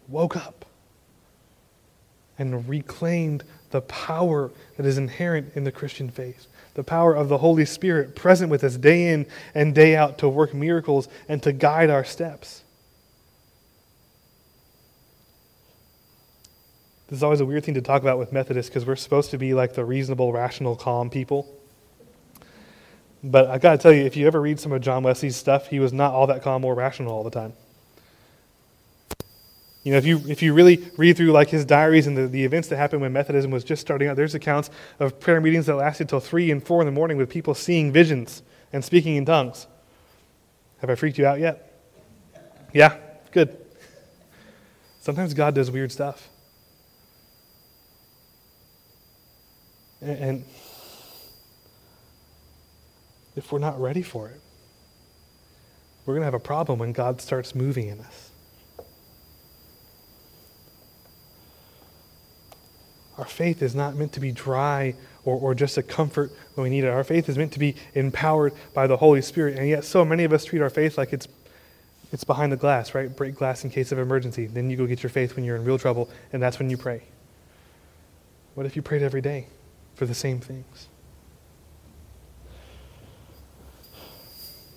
woke 0.08 0.36
up 0.36 0.64
and 2.36 2.68
reclaimed 2.68 3.44
the 3.70 3.82
power 3.82 4.50
that 4.76 4.86
is 4.86 4.98
inherent 4.98 5.52
in 5.54 5.62
the 5.62 5.70
Christian 5.70 6.10
faith. 6.10 6.48
The 6.74 6.82
power 6.82 7.14
of 7.14 7.28
the 7.28 7.38
Holy 7.38 7.64
Spirit 7.64 8.16
present 8.16 8.50
with 8.50 8.64
us 8.64 8.76
day 8.76 9.12
in 9.12 9.24
and 9.54 9.72
day 9.72 9.94
out 9.94 10.18
to 10.18 10.28
work 10.28 10.52
miracles 10.52 11.06
and 11.28 11.40
to 11.44 11.52
guide 11.52 11.90
our 11.90 12.02
steps. 12.02 12.63
This 17.14 17.20
is 17.20 17.22
always 17.22 17.40
a 17.40 17.46
weird 17.46 17.64
thing 17.64 17.74
to 17.74 17.80
talk 17.80 18.02
about 18.02 18.18
with 18.18 18.32
Methodists 18.32 18.68
because 18.68 18.84
we're 18.84 18.96
supposed 18.96 19.30
to 19.30 19.38
be 19.38 19.54
like 19.54 19.74
the 19.74 19.84
reasonable, 19.84 20.32
rational, 20.32 20.74
calm 20.74 21.10
people. 21.10 21.46
But 23.22 23.46
I 23.46 23.58
got 23.58 23.70
to 23.70 23.78
tell 23.78 23.92
you, 23.92 24.02
if 24.04 24.16
you 24.16 24.26
ever 24.26 24.40
read 24.40 24.58
some 24.58 24.72
of 24.72 24.82
John 24.82 25.04
Wesley's 25.04 25.36
stuff, 25.36 25.68
he 25.68 25.78
was 25.78 25.92
not 25.92 26.12
all 26.12 26.26
that 26.26 26.42
calm 26.42 26.64
or 26.64 26.74
rational 26.74 27.12
all 27.12 27.22
the 27.22 27.30
time. 27.30 27.52
You 29.84 29.92
know, 29.92 29.98
if 29.98 30.04
you, 30.04 30.22
if 30.26 30.42
you 30.42 30.54
really 30.54 30.90
read 30.96 31.16
through 31.16 31.30
like 31.30 31.50
his 31.50 31.64
diaries 31.64 32.08
and 32.08 32.16
the, 32.16 32.26
the 32.26 32.44
events 32.44 32.66
that 32.70 32.78
happened 32.78 33.00
when 33.00 33.12
Methodism 33.12 33.52
was 33.52 33.62
just 33.62 33.80
starting 33.80 34.08
out, 34.08 34.16
there's 34.16 34.34
accounts 34.34 34.70
of 34.98 35.20
prayer 35.20 35.40
meetings 35.40 35.66
that 35.66 35.76
lasted 35.76 36.08
till 36.08 36.18
3 36.18 36.50
and 36.50 36.66
4 36.66 36.82
in 36.82 36.86
the 36.86 36.90
morning 36.90 37.16
with 37.16 37.30
people 37.30 37.54
seeing 37.54 37.92
visions 37.92 38.42
and 38.72 38.84
speaking 38.84 39.14
in 39.14 39.24
tongues. 39.24 39.68
Have 40.78 40.90
I 40.90 40.96
freaked 40.96 41.16
you 41.16 41.26
out 41.26 41.38
yet? 41.38 41.80
Yeah? 42.72 42.96
Good. 43.30 43.56
Sometimes 45.00 45.32
God 45.32 45.54
does 45.54 45.70
weird 45.70 45.92
stuff. 45.92 46.28
And 50.04 50.44
if 53.36 53.50
we're 53.50 53.58
not 53.58 53.80
ready 53.80 54.02
for 54.02 54.28
it, 54.28 54.40
we're 56.04 56.14
going 56.14 56.20
to 56.20 56.26
have 56.26 56.34
a 56.34 56.38
problem 56.38 56.78
when 56.78 56.92
God 56.92 57.20
starts 57.20 57.54
moving 57.54 57.88
in 57.88 58.00
us. 58.00 58.30
Our 63.16 63.24
faith 63.24 63.62
is 63.62 63.74
not 63.74 63.94
meant 63.94 64.12
to 64.12 64.20
be 64.20 64.32
dry 64.32 64.94
or, 65.24 65.36
or 65.36 65.54
just 65.54 65.78
a 65.78 65.82
comfort 65.82 66.32
when 66.54 66.64
we 66.64 66.70
need 66.70 66.84
it. 66.84 66.88
Our 66.88 67.04
faith 67.04 67.28
is 67.28 67.38
meant 67.38 67.52
to 67.52 67.58
be 67.58 67.76
empowered 67.94 68.52
by 68.74 68.86
the 68.86 68.96
Holy 68.96 69.22
Spirit. 69.22 69.56
And 69.56 69.68
yet, 69.68 69.84
so 69.84 70.04
many 70.04 70.24
of 70.24 70.32
us 70.32 70.44
treat 70.44 70.60
our 70.60 70.68
faith 70.68 70.98
like 70.98 71.12
it's, 71.12 71.28
it's 72.12 72.24
behind 72.24 72.52
the 72.52 72.56
glass, 72.56 72.94
right? 72.94 73.14
Break 73.14 73.36
glass 73.36 73.64
in 73.64 73.70
case 73.70 73.92
of 73.92 73.98
emergency. 73.98 74.46
Then 74.46 74.68
you 74.68 74.76
go 74.76 74.86
get 74.86 75.02
your 75.02 75.10
faith 75.10 75.36
when 75.36 75.44
you're 75.44 75.56
in 75.56 75.64
real 75.64 75.78
trouble, 75.78 76.10
and 76.32 76.42
that's 76.42 76.58
when 76.58 76.68
you 76.68 76.76
pray. 76.76 77.02
What 78.54 78.66
if 78.66 78.76
you 78.76 78.82
prayed 78.82 79.02
every 79.02 79.22
day? 79.22 79.46
For 79.94 80.06
the 80.06 80.14
same 80.14 80.40
things. 80.40 80.88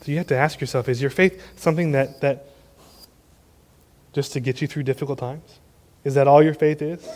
So 0.01 0.11
you 0.11 0.17
have 0.17 0.27
to 0.27 0.37
ask 0.37 0.61
yourself 0.61 0.87
is 0.87 1.01
your 1.01 1.11
faith 1.11 1.41
something 1.57 1.91
that, 1.91 2.21
that 2.21 2.47
just 4.13 4.33
to 4.33 4.39
get 4.39 4.61
you 4.61 4.67
through 4.67 4.83
difficult 4.83 5.19
times? 5.19 5.59
Is 6.03 6.13
that 6.13 6.27
all 6.27 6.41
your 6.41 6.53
faith 6.53 6.81
is? 6.81 7.07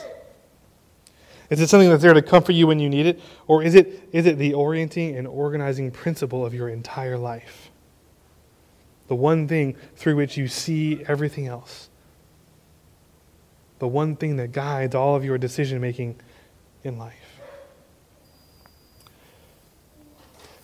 Is 1.49 1.59
it 1.59 1.67
something 1.67 1.89
that's 1.89 2.01
there 2.01 2.13
to 2.13 2.21
comfort 2.21 2.53
you 2.53 2.67
when 2.67 2.79
you 2.79 2.89
need 2.89 3.05
it? 3.05 3.19
Or 3.47 3.63
is 3.63 3.75
it, 3.75 4.07
is 4.11 4.25
it 4.25 4.37
the 4.37 4.53
orienting 4.53 5.15
and 5.15 5.27
organizing 5.27 5.91
principle 5.91 6.45
of 6.45 6.53
your 6.53 6.69
entire 6.69 7.17
life? 7.17 7.71
the 9.11 9.15
one 9.15 9.45
thing 9.45 9.75
through 9.97 10.15
which 10.15 10.37
you 10.37 10.47
see 10.47 11.03
everything 11.05 11.45
else, 11.45 11.89
the 13.79 13.87
one 13.89 14.15
thing 14.15 14.37
that 14.37 14.53
guides 14.53 14.95
all 14.95 15.17
of 15.17 15.25
your 15.25 15.37
decision 15.37 15.81
making 15.81 16.17
in 16.85 16.97
life. 16.97 17.20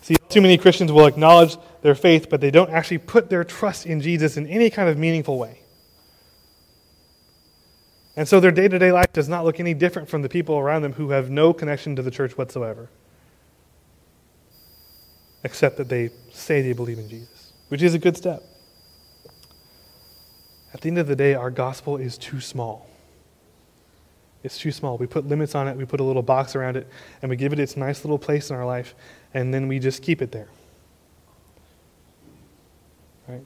See, 0.08 0.16
too 0.30 0.40
many 0.40 0.56
Christians 0.56 0.90
will 0.90 1.04
acknowledge 1.04 1.58
their 1.82 1.94
faith, 1.94 2.30
but 2.30 2.40
they 2.40 2.50
don't 2.50 2.70
actually 2.70 2.96
put 2.96 3.28
their 3.28 3.44
trust 3.44 3.84
in 3.84 4.00
Jesus 4.00 4.38
in 4.38 4.46
any 4.46 4.70
kind 4.70 4.88
of 4.88 4.96
meaningful 4.96 5.38
way. 5.38 5.60
And 8.16 8.26
so 8.26 8.40
their 8.40 8.50
day 8.50 8.68
to 8.68 8.78
day 8.78 8.90
life 8.90 9.12
does 9.12 9.28
not 9.28 9.44
look 9.44 9.60
any 9.60 9.74
different 9.74 10.08
from 10.08 10.22
the 10.22 10.28
people 10.30 10.56
around 10.56 10.80
them 10.80 10.94
who 10.94 11.10
have 11.10 11.28
no 11.28 11.52
connection 11.52 11.94
to 11.96 12.00
the 12.00 12.10
church 12.10 12.38
whatsoever, 12.38 12.88
except 15.44 15.76
that 15.76 15.90
they 15.90 16.08
say 16.32 16.62
they 16.62 16.72
believe 16.72 16.98
in 16.98 17.10
Jesus, 17.10 17.52
which 17.68 17.82
is 17.82 17.92
a 17.92 17.98
good 17.98 18.16
step. 18.16 18.42
At 20.72 20.80
the 20.80 20.88
end 20.88 20.96
of 20.96 21.06
the 21.06 21.16
day, 21.16 21.34
our 21.34 21.50
gospel 21.50 21.98
is 21.98 22.16
too 22.16 22.40
small. 22.40 22.88
It's 24.42 24.56
too 24.56 24.72
small. 24.72 24.96
We 24.96 25.06
put 25.06 25.26
limits 25.26 25.54
on 25.54 25.68
it, 25.68 25.76
we 25.76 25.84
put 25.84 26.00
a 26.00 26.04
little 26.04 26.22
box 26.22 26.56
around 26.56 26.78
it, 26.78 26.88
and 27.20 27.28
we 27.28 27.36
give 27.36 27.52
it 27.52 27.58
its 27.58 27.76
nice 27.76 28.04
little 28.04 28.18
place 28.18 28.48
in 28.48 28.56
our 28.56 28.64
life, 28.64 28.94
and 29.34 29.52
then 29.52 29.68
we 29.68 29.78
just 29.78 30.02
keep 30.02 30.22
it 30.22 30.32
there. 30.32 30.48
Right? 33.26 33.44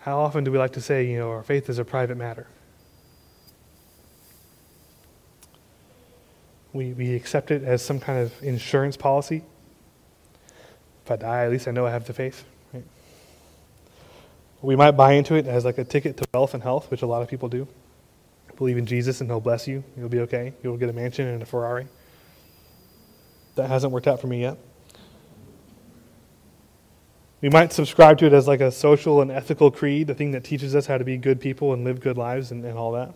How 0.00 0.18
often 0.18 0.44
do 0.44 0.52
we 0.52 0.58
like 0.58 0.72
to 0.74 0.80
say, 0.80 1.06
you 1.06 1.18
know, 1.18 1.30
our 1.30 1.42
faith 1.42 1.68
is 1.68 1.78
a 1.78 1.84
private 1.84 2.16
matter? 2.16 2.46
We, 6.72 6.92
we 6.92 7.14
accept 7.14 7.50
it 7.50 7.62
as 7.62 7.82
some 7.82 8.00
kind 8.00 8.18
of 8.18 8.32
insurance 8.42 8.96
policy. 8.96 9.42
If 11.04 11.10
I 11.10 11.16
die, 11.16 11.44
at 11.44 11.50
least 11.50 11.68
I 11.68 11.70
know 11.70 11.86
I 11.86 11.90
have 11.90 12.06
the 12.06 12.12
faith. 12.12 12.44
Right? 12.72 12.84
We 14.62 14.74
might 14.74 14.92
buy 14.92 15.12
into 15.12 15.34
it 15.34 15.46
as 15.46 15.64
like 15.64 15.78
a 15.78 15.84
ticket 15.84 16.16
to 16.16 16.24
wealth 16.32 16.54
and 16.54 16.62
health, 16.62 16.90
which 16.90 17.02
a 17.02 17.06
lot 17.06 17.22
of 17.22 17.28
people 17.28 17.48
do. 17.48 17.68
Believe 18.56 18.78
in 18.78 18.86
Jesus 18.86 19.20
and 19.20 19.28
He'll 19.28 19.40
bless 19.40 19.66
you. 19.66 19.82
You'll 19.96 20.08
be 20.08 20.20
okay. 20.20 20.52
You'll 20.62 20.76
get 20.76 20.88
a 20.88 20.92
mansion 20.92 21.26
and 21.26 21.42
a 21.42 21.46
Ferrari. 21.46 21.86
That 23.54 23.68
hasn't 23.68 23.92
worked 23.92 24.06
out 24.06 24.20
for 24.20 24.26
me 24.26 24.40
yet. 24.40 24.58
We 27.40 27.50
might 27.50 27.72
subscribe 27.72 28.18
to 28.18 28.26
it 28.26 28.32
as 28.32 28.48
like 28.48 28.60
a 28.60 28.70
social 28.70 29.20
and 29.20 29.30
ethical 29.30 29.70
creed, 29.70 30.06
the 30.06 30.14
thing 30.14 30.30
that 30.30 30.44
teaches 30.44 30.74
us 30.74 30.86
how 30.86 30.96
to 30.96 31.04
be 31.04 31.18
good 31.18 31.40
people 31.40 31.74
and 31.74 31.84
live 31.84 32.00
good 32.00 32.16
lives 32.16 32.50
and, 32.50 32.64
and 32.64 32.78
all 32.78 32.92
that. 32.92 33.14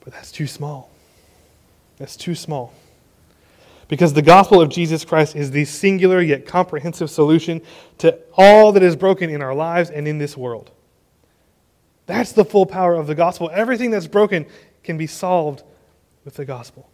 But 0.00 0.12
that's 0.12 0.32
too 0.32 0.48
small. 0.48 0.90
That's 1.98 2.16
too 2.16 2.34
small. 2.34 2.74
Because 3.88 4.12
the 4.12 4.22
gospel 4.22 4.60
of 4.60 4.68
Jesus 4.68 5.04
Christ 5.04 5.36
is 5.36 5.52
the 5.52 5.64
singular 5.64 6.20
yet 6.20 6.46
comprehensive 6.46 7.10
solution 7.10 7.62
to 7.98 8.18
all 8.36 8.72
that 8.72 8.82
is 8.82 8.96
broken 8.96 9.30
in 9.30 9.40
our 9.40 9.54
lives 9.54 9.90
and 9.90 10.08
in 10.08 10.18
this 10.18 10.36
world. 10.36 10.72
That's 12.06 12.32
the 12.32 12.44
full 12.44 12.66
power 12.66 12.94
of 12.94 13.06
the 13.06 13.14
gospel. 13.14 13.50
Everything 13.52 13.90
that's 13.90 14.06
broken 14.06 14.46
can 14.82 14.98
be 14.98 15.06
solved 15.06 15.62
with 16.24 16.34
the 16.34 16.44
gospel. 16.44 16.88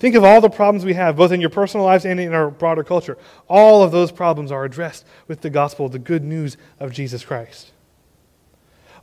Think 0.00 0.14
of 0.14 0.24
all 0.24 0.40
the 0.40 0.48
problems 0.48 0.86
we 0.86 0.94
have, 0.94 1.14
both 1.14 1.30
in 1.30 1.42
your 1.42 1.50
personal 1.50 1.84
lives 1.84 2.06
and 2.06 2.18
in 2.18 2.32
our 2.32 2.50
broader 2.50 2.82
culture. 2.82 3.18
All 3.48 3.82
of 3.82 3.92
those 3.92 4.10
problems 4.10 4.50
are 4.50 4.64
addressed 4.64 5.04
with 5.28 5.42
the 5.42 5.50
gospel, 5.50 5.90
the 5.90 5.98
good 5.98 6.24
news 6.24 6.56
of 6.80 6.90
Jesus 6.90 7.22
Christ. 7.22 7.72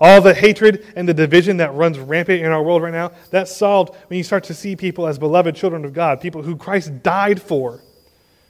All 0.02 0.22
the 0.22 0.34
hatred 0.34 0.86
and 0.96 1.08
the 1.08 1.14
division 1.14 1.58
that 1.58 1.74
runs 1.76 2.00
rampant 2.00 2.42
in 2.42 2.52
our 2.52 2.64
world 2.64 2.82
right 2.82 2.94
now, 2.94 3.12
that's 3.30 3.56
solved 3.56 3.96
when 4.08 4.18
you 4.18 4.24
start 4.24 4.44
to 4.46 4.56
see 4.56 4.76
people 4.76 5.06
as 5.06 5.20
beloved 5.20 5.56
children 5.56 5.86
of 5.86 5.94
God, 5.94 6.20
people 6.20 6.42
who 6.42 6.56
Christ 6.56 7.04
died 7.04 7.40
for, 7.40 7.80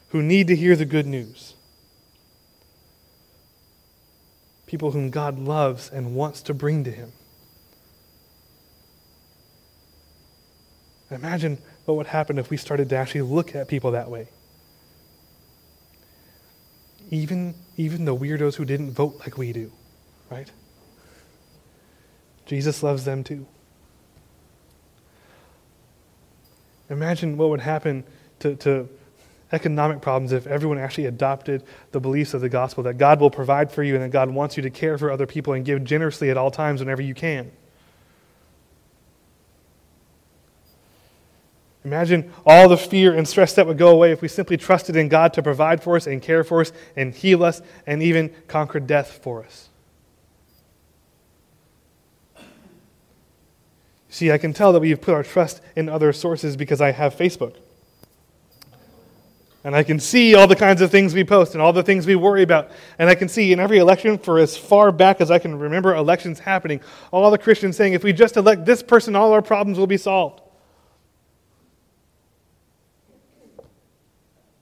who 0.10 0.24
need 0.24 0.48
to 0.48 0.56
hear 0.56 0.78
the 0.78 0.86
good 0.86 1.06
news. 1.06 1.54
People 4.68 4.92
whom 4.92 5.10
God 5.10 5.38
loves 5.38 5.90
and 5.90 6.16
wants 6.16 6.42
to 6.44 6.54
bring 6.54 6.86
to 6.86 6.92
Him. 6.92 7.12
Imagine 11.10 11.58
what 11.86 11.96
would 11.96 12.08
happen 12.08 12.38
if 12.38 12.50
we 12.50 12.58
started 12.58 12.89
to 12.89 12.96
actually 12.96 13.22
look 13.22 13.56
at 13.56 13.67
people 13.67 13.91
that 13.91 14.10
way. 14.10 14.28
Even, 17.10 17.56
even 17.78 18.04
the 18.04 18.15
weirdos 18.15 18.56
who 18.56 18.65
didn't 18.65 18.91
vote 18.91 19.15
like 19.22 19.38
we 19.38 19.54
do, 19.54 19.72
right? 20.30 20.52
Jesus 22.46 22.84
loves 22.84 23.06
them 23.06 23.24
too. 23.24 23.46
Imagine 26.89 27.38
what 27.38 27.50
would 27.50 27.62
happen 27.62 28.04
to, 28.39 28.56
to 28.58 28.89
economic 29.52 30.02
problems 30.02 30.32
if 30.32 30.48
everyone 30.48 30.78
actually 30.78 31.06
adopted 31.06 31.63
the 31.91 32.00
beliefs 32.00 32.34
of 32.34 32.41
the 32.41 32.50
gospel 32.50 32.84
that 32.84 32.98
God 32.98 33.20
will 33.20 33.32
provide 33.32 33.72
for 33.72 33.84
you 33.84 33.96
and 33.96 34.04
that 34.04 34.12
God 34.12 34.30
wants 34.30 34.58
you 34.58 34.63
to 34.63 34.70
care 34.70 34.98
for 34.98 35.12
other 35.12 35.26
people 35.26 35.54
and 35.54 35.63
give 35.63 35.84
generously 35.84 36.30
at 36.30 36.38
all 36.38 36.52
times 36.52 36.82
whenever 36.82 37.02
you 37.02 37.13
can. 37.13 37.52
Imagine 41.88 42.34
all 42.45 42.67
the 42.67 42.76
fear 42.76 43.15
and 43.15 43.26
stress 43.26 43.54
that 43.54 43.65
would 43.65 43.78
go 43.78 43.88
away 43.88 44.12
if 44.12 44.21
we 44.21 44.28
simply 44.28 44.58
trusted 44.58 44.97
in 44.97 45.08
God 45.08 45.34
to 45.36 45.41
provide 45.41 45.82
for 45.82 45.95
us 45.95 46.06
and 46.06 46.21
care 46.21 46.43
for 46.43 46.60
us 46.60 46.73
and 46.97 47.15
heal 47.15 47.45
us 47.45 47.62
and 47.86 48.04
even 48.04 48.36
conquer 48.50 48.82
death 48.82 49.19
for 49.23 49.41
us. 49.45 49.69
See, 54.10 54.34
I 54.34 54.38
can 54.38 54.52
tell 54.52 54.73
that 54.73 54.82
we've 54.82 55.00
put 55.00 55.13
our 55.13 55.23
trust 55.23 55.62
in 55.78 55.88
other 55.88 56.12
sources 56.12 56.58
because 56.58 56.82
I 56.82 56.91
have 56.91 57.15
Facebook. 57.15 57.56
And 59.63 59.73
I 59.73 59.84
can 59.84 59.97
see 59.97 60.36
all 60.36 60.45
the 60.45 60.58
kinds 60.58 60.82
of 60.82 60.91
things 60.91 61.13
we 61.13 61.23
post 61.23 61.54
and 61.54 61.62
all 61.62 61.71
the 61.71 61.84
things 61.84 62.06
we 62.06 62.15
worry 62.15 62.43
about. 62.43 62.69
And 63.00 63.10
I 63.10 63.15
can 63.15 63.30
see 63.30 63.54
in 63.54 63.62
every 63.62 63.78
election, 63.78 64.17
for 64.17 64.39
as 64.39 64.58
far 64.58 64.91
back 64.91 65.21
as 65.21 65.32
I 65.32 65.39
can 65.39 65.58
remember 65.58 65.95
elections 65.95 66.39
happening, 66.39 66.82
all 67.12 67.32
the 67.32 67.38
Christians 67.38 67.78
saying, 67.78 67.93
if 67.93 68.04
we 68.04 68.12
just 68.12 68.36
elect 68.36 68.65
this 68.65 68.84
person, 68.84 69.15
all 69.15 69.32
our 69.32 69.41
problems 69.41 69.78
will 69.78 69.88
be 69.88 69.95
solved. 69.95 70.41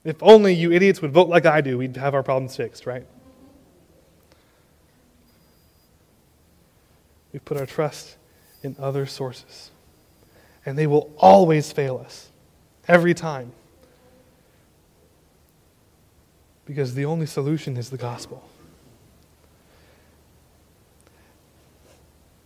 If 0.06 0.22
only 0.22 0.54
you 0.54 0.72
idiots 0.72 1.02
would 1.02 1.12
vote 1.12 1.28
like 1.28 1.48
I 1.48 1.62
do, 1.62 1.80
we'd 1.80 1.98
have 1.98 2.14
our 2.14 2.22
problems 2.22 2.56
fixed, 2.56 2.86
right? 2.86 3.06
We 7.34 7.40
put 7.40 7.58
our 7.58 7.66
trust 7.66 8.16
in 8.62 8.76
other 8.80 9.08
sources. 9.08 9.72
And 10.64 10.78
they 10.78 10.86
will 10.86 11.12
always 11.18 11.72
fail 11.72 11.98
us, 11.98 12.30
every 12.88 13.16
time. 13.16 13.52
Because 16.66 16.94
the 16.94 17.06
only 17.06 17.26
solution 17.26 17.76
is 17.76 17.90
the 17.90 17.98
gospel. 17.98 18.48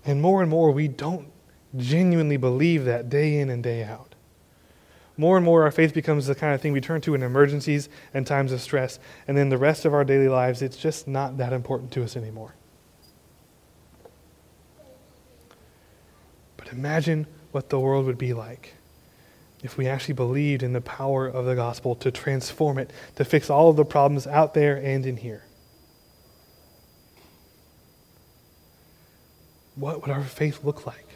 And 0.06 0.22
more 0.22 0.42
and 0.42 0.50
more, 0.50 0.72
we 0.72 0.88
don't 0.88 1.30
genuinely 1.76 2.38
believe 2.38 2.86
that 2.86 3.10
day 3.10 3.40
in 3.40 3.50
and 3.50 3.62
day 3.62 3.84
out. 3.84 4.16
More 5.20 5.36
and 5.36 5.46
more, 5.46 5.64
our 5.64 5.72
faith 5.72 5.94
becomes 5.94 6.28
the 6.28 6.34
kind 6.34 6.56
of 6.56 6.62
thing 6.62 6.72
we 6.72 6.80
turn 6.80 7.02
to 7.02 7.14
in 7.14 7.24
emergencies 7.24 7.90
and 8.14 8.26
times 8.26 8.54
of 8.54 8.62
stress. 8.62 9.00
And 9.28 9.36
then 9.36 9.50
the 9.50 9.58
rest 9.58 9.84
of 9.84 9.94
our 9.94 10.06
daily 10.06 10.30
lives, 10.30 10.62
it's 10.62 10.78
just 10.78 11.10
not 11.10 11.36
that 11.40 11.52
important 11.52 11.92
to 11.92 12.04
us 12.06 12.16
anymore. 12.16 12.56
But 16.56 16.70
imagine 16.72 17.28
what 17.52 17.68
the 17.68 17.78
world 17.78 18.06
would 18.06 18.18
be 18.18 18.32
like 18.32 18.76
if 19.62 19.76
we 19.76 19.90
actually 19.90 20.14
believed 20.14 20.64
in 20.64 20.72
the 20.72 20.80
power 20.80 21.28
of 21.28 21.44
the 21.44 21.54
gospel 21.54 21.96
to 21.96 22.12
transform 22.12 22.78
it, 22.78 22.90
to 23.18 23.26
fix 23.26 23.50
all 23.50 23.70
of 23.70 23.76
the 23.76 23.84
problems 23.84 24.26
out 24.26 24.54
there 24.54 24.78
and 24.78 25.06
in 25.06 25.18
here. 25.18 25.44
What 29.76 30.00
would 30.02 30.12
our 30.12 30.24
faith 30.24 30.64
look 30.64 30.88
like? 30.88 31.08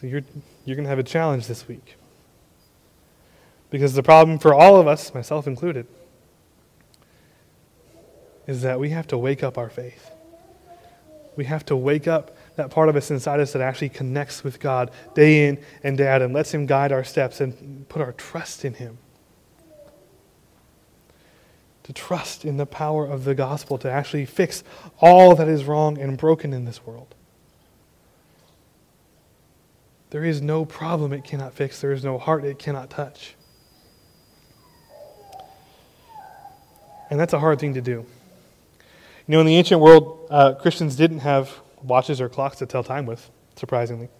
So 0.00 0.06
you're, 0.06 0.22
you're 0.64 0.76
going 0.76 0.84
to 0.84 0.90
have 0.90 0.98
a 0.98 1.04
challenge 1.04 1.46
this 1.46 1.66
week. 1.66 1.96
Because 3.70 3.94
the 3.94 4.02
problem 4.02 4.38
for 4.38 4.54
all 4.54 4.76
of 4.76 4.86
us, 4.86 5.14
myself 5.14 5.46
included, 5.46 5.86
is 8.46 8.62
that 8.62 8.78
we 8.78 8.90
have 8.90 9.06
to 9.08 9.18
wake 9.18 9.42
up 9.42 9.56
our 9.56 9.70
faith. 9.70 10.10
We 11.36 11.46
have 11.46 11.64
to 11.66 11.76
wake 11.76 12.06
up 12.06 12.36
that 12.56 12.70
part 12.70 12.88
of 12.88 12.96
us 12.96 13.10
inside 13.10 13.40
us 13.40 13.54
that 13.54 13.62
actually 13.62 13.88
connects 13.88 14.44
with 14.44 14.60
God 14.60 14.90
day 15.14 15.48
in 15.48 15.58
and 15.82 15.96
day 15.96 16.06
out 16.06 16.20
and 16.20 16.34
lets 16.34 16.52
Him 16.52 16.66
guide 16.66 16.92
our 16.92 17.04
steps 17.04 17.40
and 17.40 17.88
put 17.88 18.02
our 18.02 18.12
trust 18.12 18.64
in 18.64 18.74
Him. 18.74 18.98
To 21.84 21.92
trust 21.92 22.44
in 22.44 22.58
the 22.58 22.66
power 22.66 23.06
of 23.06 23.24
the 23.24 23.34
gospel 23.34 23.78
to 23.78 23.90
actually 23.90 24.26
fix 24.26 24.62
all 25.00 25.34
that 25.34 25.48
is 25.48 25.64
wrong 25.64 25.98
and 25.98 26.18
broken 26.18 26.52
in 26.52 26.66
this 26.66 26.84
world. 26.86 27.14
There 30.12 30.24
is 30.24 30.42
no 30.42 30.66
problem 30.66 31.14
it 31.14 31.24
cannot 31.24 31.54
fix, 31.54 31.80
there 31.80 31.90
is 31.90 32.04
no 32.04 32.18
heart 32.18 32.44
it 32.44 32.58
cannot 32.58 32.90
touch. 32.90 33.34
And 37.08 37.18
that's 37.18 37.32
a 37.32 37.38
hard 37.38 37.58
thing 37.58 37.72
to 37.72 37.80
do. 37.80 38.04
You 39.26 39.28
know, 39.28 39.40
in 39.40 39.46
the 39.46 39.56
ancient 39.56 39.80
world, 39.80 40.26
uh, 40.28 40.52
Christians 40.52 40.96
didn't 40.96 41.20
have 41.20 41.50
watches 41.82 42.20
or 42.20 42.28
clocks 42.28 42.58
to 42.58 42.66
tell 42.66 42.84
time 42.84 43.06
with, 43.06 43.30
surprisingly. 43.56 44.10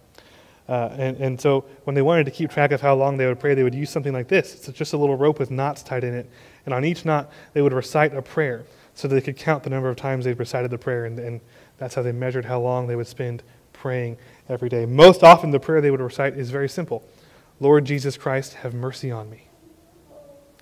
Uh, 0.67 0.89
and, 0.97 1.17
and 1.17 1.39
so 1.39 1.63
when 1.83 1.93
they 1.93 2.01
wanted 2.01 2.23
to 2.23 2.31
keep 2.31 2.49
track 2.49 2.71
of 2.71 2.81
how 2.81 2.95
long 2.95 3.17
they 3.17 3.27
would 3.27 3.39
pray, 3.39 3.53
they 3.53 3.61
would 3.61 3.75
use 3.75 3.91
something 3.91 4.13
like 4.13 4.27
this. 4.27 4.67
It's 4.67 4.75
just 4.75 4.93
a 4.93 4.97
little 4.97 5.15
rope 5.15 5.37
with 5.37 5.51
knots 5.51 5.83
tied 5.83 6.03
in 6.03 6.15
it. 6.15 6.27
And 6.65 6.73
on 6.73 6.83
each 6.83 7.05
knot, 7.05 7.31
they 7.53 7.61
would 7.61 7.73
recite 7.73 8.15
a 8.15 8.21
prayer 8.23 8.65
so 8.95 9.07
they 9.07 9.21
could 9.21 9.37
count 9.37 9.61
the 9.61 9.69
number 9.69 9.89
of 9.89 9.95
times 9.95 10.25
they'd 10.25 10.39
recited 10.39 10.71
the 10.71 10.77
prayer. 10.79 11.05
And, 11.05 11.19
and 11.19 11.39
that's 11.77 11.93
how 11.93 12.01
they 12.01 12.11
measured 12.11 12.45
how 12.45 12.59
long 12.59 12.87
they 12.87 12.95
would 12.95 13.05
spend 13.05 13.43
praying 13.73 14.17
every 14.49 14.69
day. 14.69 14.85
Most 14.85 15.23
often, 15.23 15.51
the 15.51 15.59
prayer 15.59 15.81
they 15.81 15.91
would 15.91 16.01
recite 16.01 16.37
is 16.37 16.49
very 16.49 16.69
simple 16.69 17.03
Lord 17.59 17.85
Jesus 17.85 18.17
Christ, 18.17 18.55
have 18.55 18.73
mercy 18.73 19.11
on 19.11 19.29
me. 19.29 19.47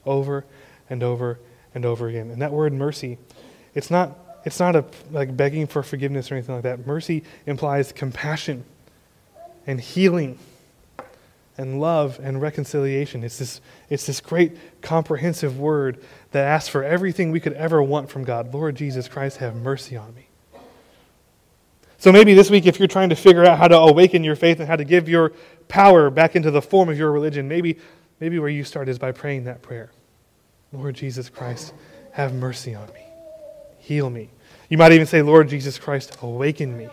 Over 0.05 0.45
and 0.89 1.03
over 1.03 1.39
and 1.73 1.85
over 1.85 2.07
again. 2.07 2.29
And 2.31 2.41
that 2.41 2.51
word 2.51 2.73
mercy, 2.73 3.17
it's 3.73 3.89
not, 3.89 4.17
it's 4.45 4.59
not 4.59 4.75
a, 4.75 4.85
like 5.11 5.35
begging 5.35 5.67
for 5.67 5.83
forgiveness 5.83 6.31
or 6.31 6.35
anything 6.35 6.55
like 6.55 6.63
that. 6.63 6.85
Mercy 6.85 7.23
implies 7.45 7.91
compassion 7.91 8.65
and 9.65 9.79
healing 9.79 10.37
and 11.57 11.79
love 11.79 12.19
and 12.21 12.41
reconciliation. 12.41 13.23
It's 13.23 13.37
this, 13.37 13.61
it's 13.89 14.05
this 14.05 14.19
great 14.19 14.81
comprehensive 14.81 15.59
word 15.59 16.03
that 16.31 16.43
asks 16.45 16.69
for 16.69 16.83
everything 16.83 17.31
we 17.31 17.39
could 17.39 17.53
ever 17.53 17.81
want 17.81 18.09
from 18.09 18.23
God. 18.23 18.53
Lord 18.53 18.75
Jesus 18.75 19.07
Christ, 19.07 19.37
have 19.37 19.55
mercy 19.55 19.95
on 19.95 20.13
me. 20.15 20.27
So 22.01 22.11
maybe 22.11 22.33
this 22.33 22.49
week, 22.49 22.65
if 22.65 22.79
you're 22.79 22.87
trying 22.87 23.09
to 23.09 23.15
figure 23.15 23.45
out 23.45 23.59
how 23.59 23.67
to 23.67 23.77
awaken 23.77 24.23
your 24.23 24.35
faith 24.35 24.59
and 24.59 24.67
how 24.67 24.75
to 24.75 24.83
give 24.83 25.07
your 25.07 25.33
power 25.67 26.09
back 26.09 26.35
into 26.35 26.49
the 26.49 26.59
form 26.59 26.89
of 26.89 26.97
your 26.97 27.11
religion, 27.11 27.47
maybe, 27.47 27.77
maybe 28.19 28.39
where 28.39 28.49
you 28.49 28.63
start 28.63 28.89
is 28.89 28.97
by 28.97 29.11
praying 29.11 29.43
that 29.43 29.61
prayer 29.61 29.91
Lord 30.73 30.95
Jesus 30.95 31.29
Christ, 31.29 31.75
have 32.13 32.33
mercy 32.33 32.73
on 32.73 32.87
me, 32.87 33.05
heal 33.77 34.09
me. 34.09 34.31
You 34.67 34.79
might 34.79 34.93
even 34.93 35.05
say, 35.05 35.21
Lord 35.21 35.47
Jesus 35.47 35.77
Christ, 35.77 36.17
awaken 36.23 36.75
me. 36.75 36.89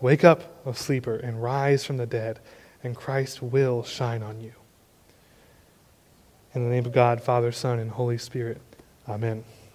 Wake 0.00 0.22
up, 0.22 0.42
O 0.64 0.70
sleeper, 0.70 1.16
and 1.16 1.42
rise 1.42 1.84
from 1.84 1.96
the 1.96 2.06
dead, 2.06 2.38
and 2.84 2.94
Christ 2.94 3.42
will 3.42 3.82
shine 3.82 4.22
on 4.22 4.40
you. 4.40 4.52
In 6.54 6.62
the 6.62 6.70
name 6.70 6.86
of 6.86 6.92
God, 6.92 7.20
Father, 7.20 7.50
Son, 7.50 7.80
and 7.80 7.90
Holy 7.90 8.16
Spirit, 8.16 8.60
Amen. 9.08 9.42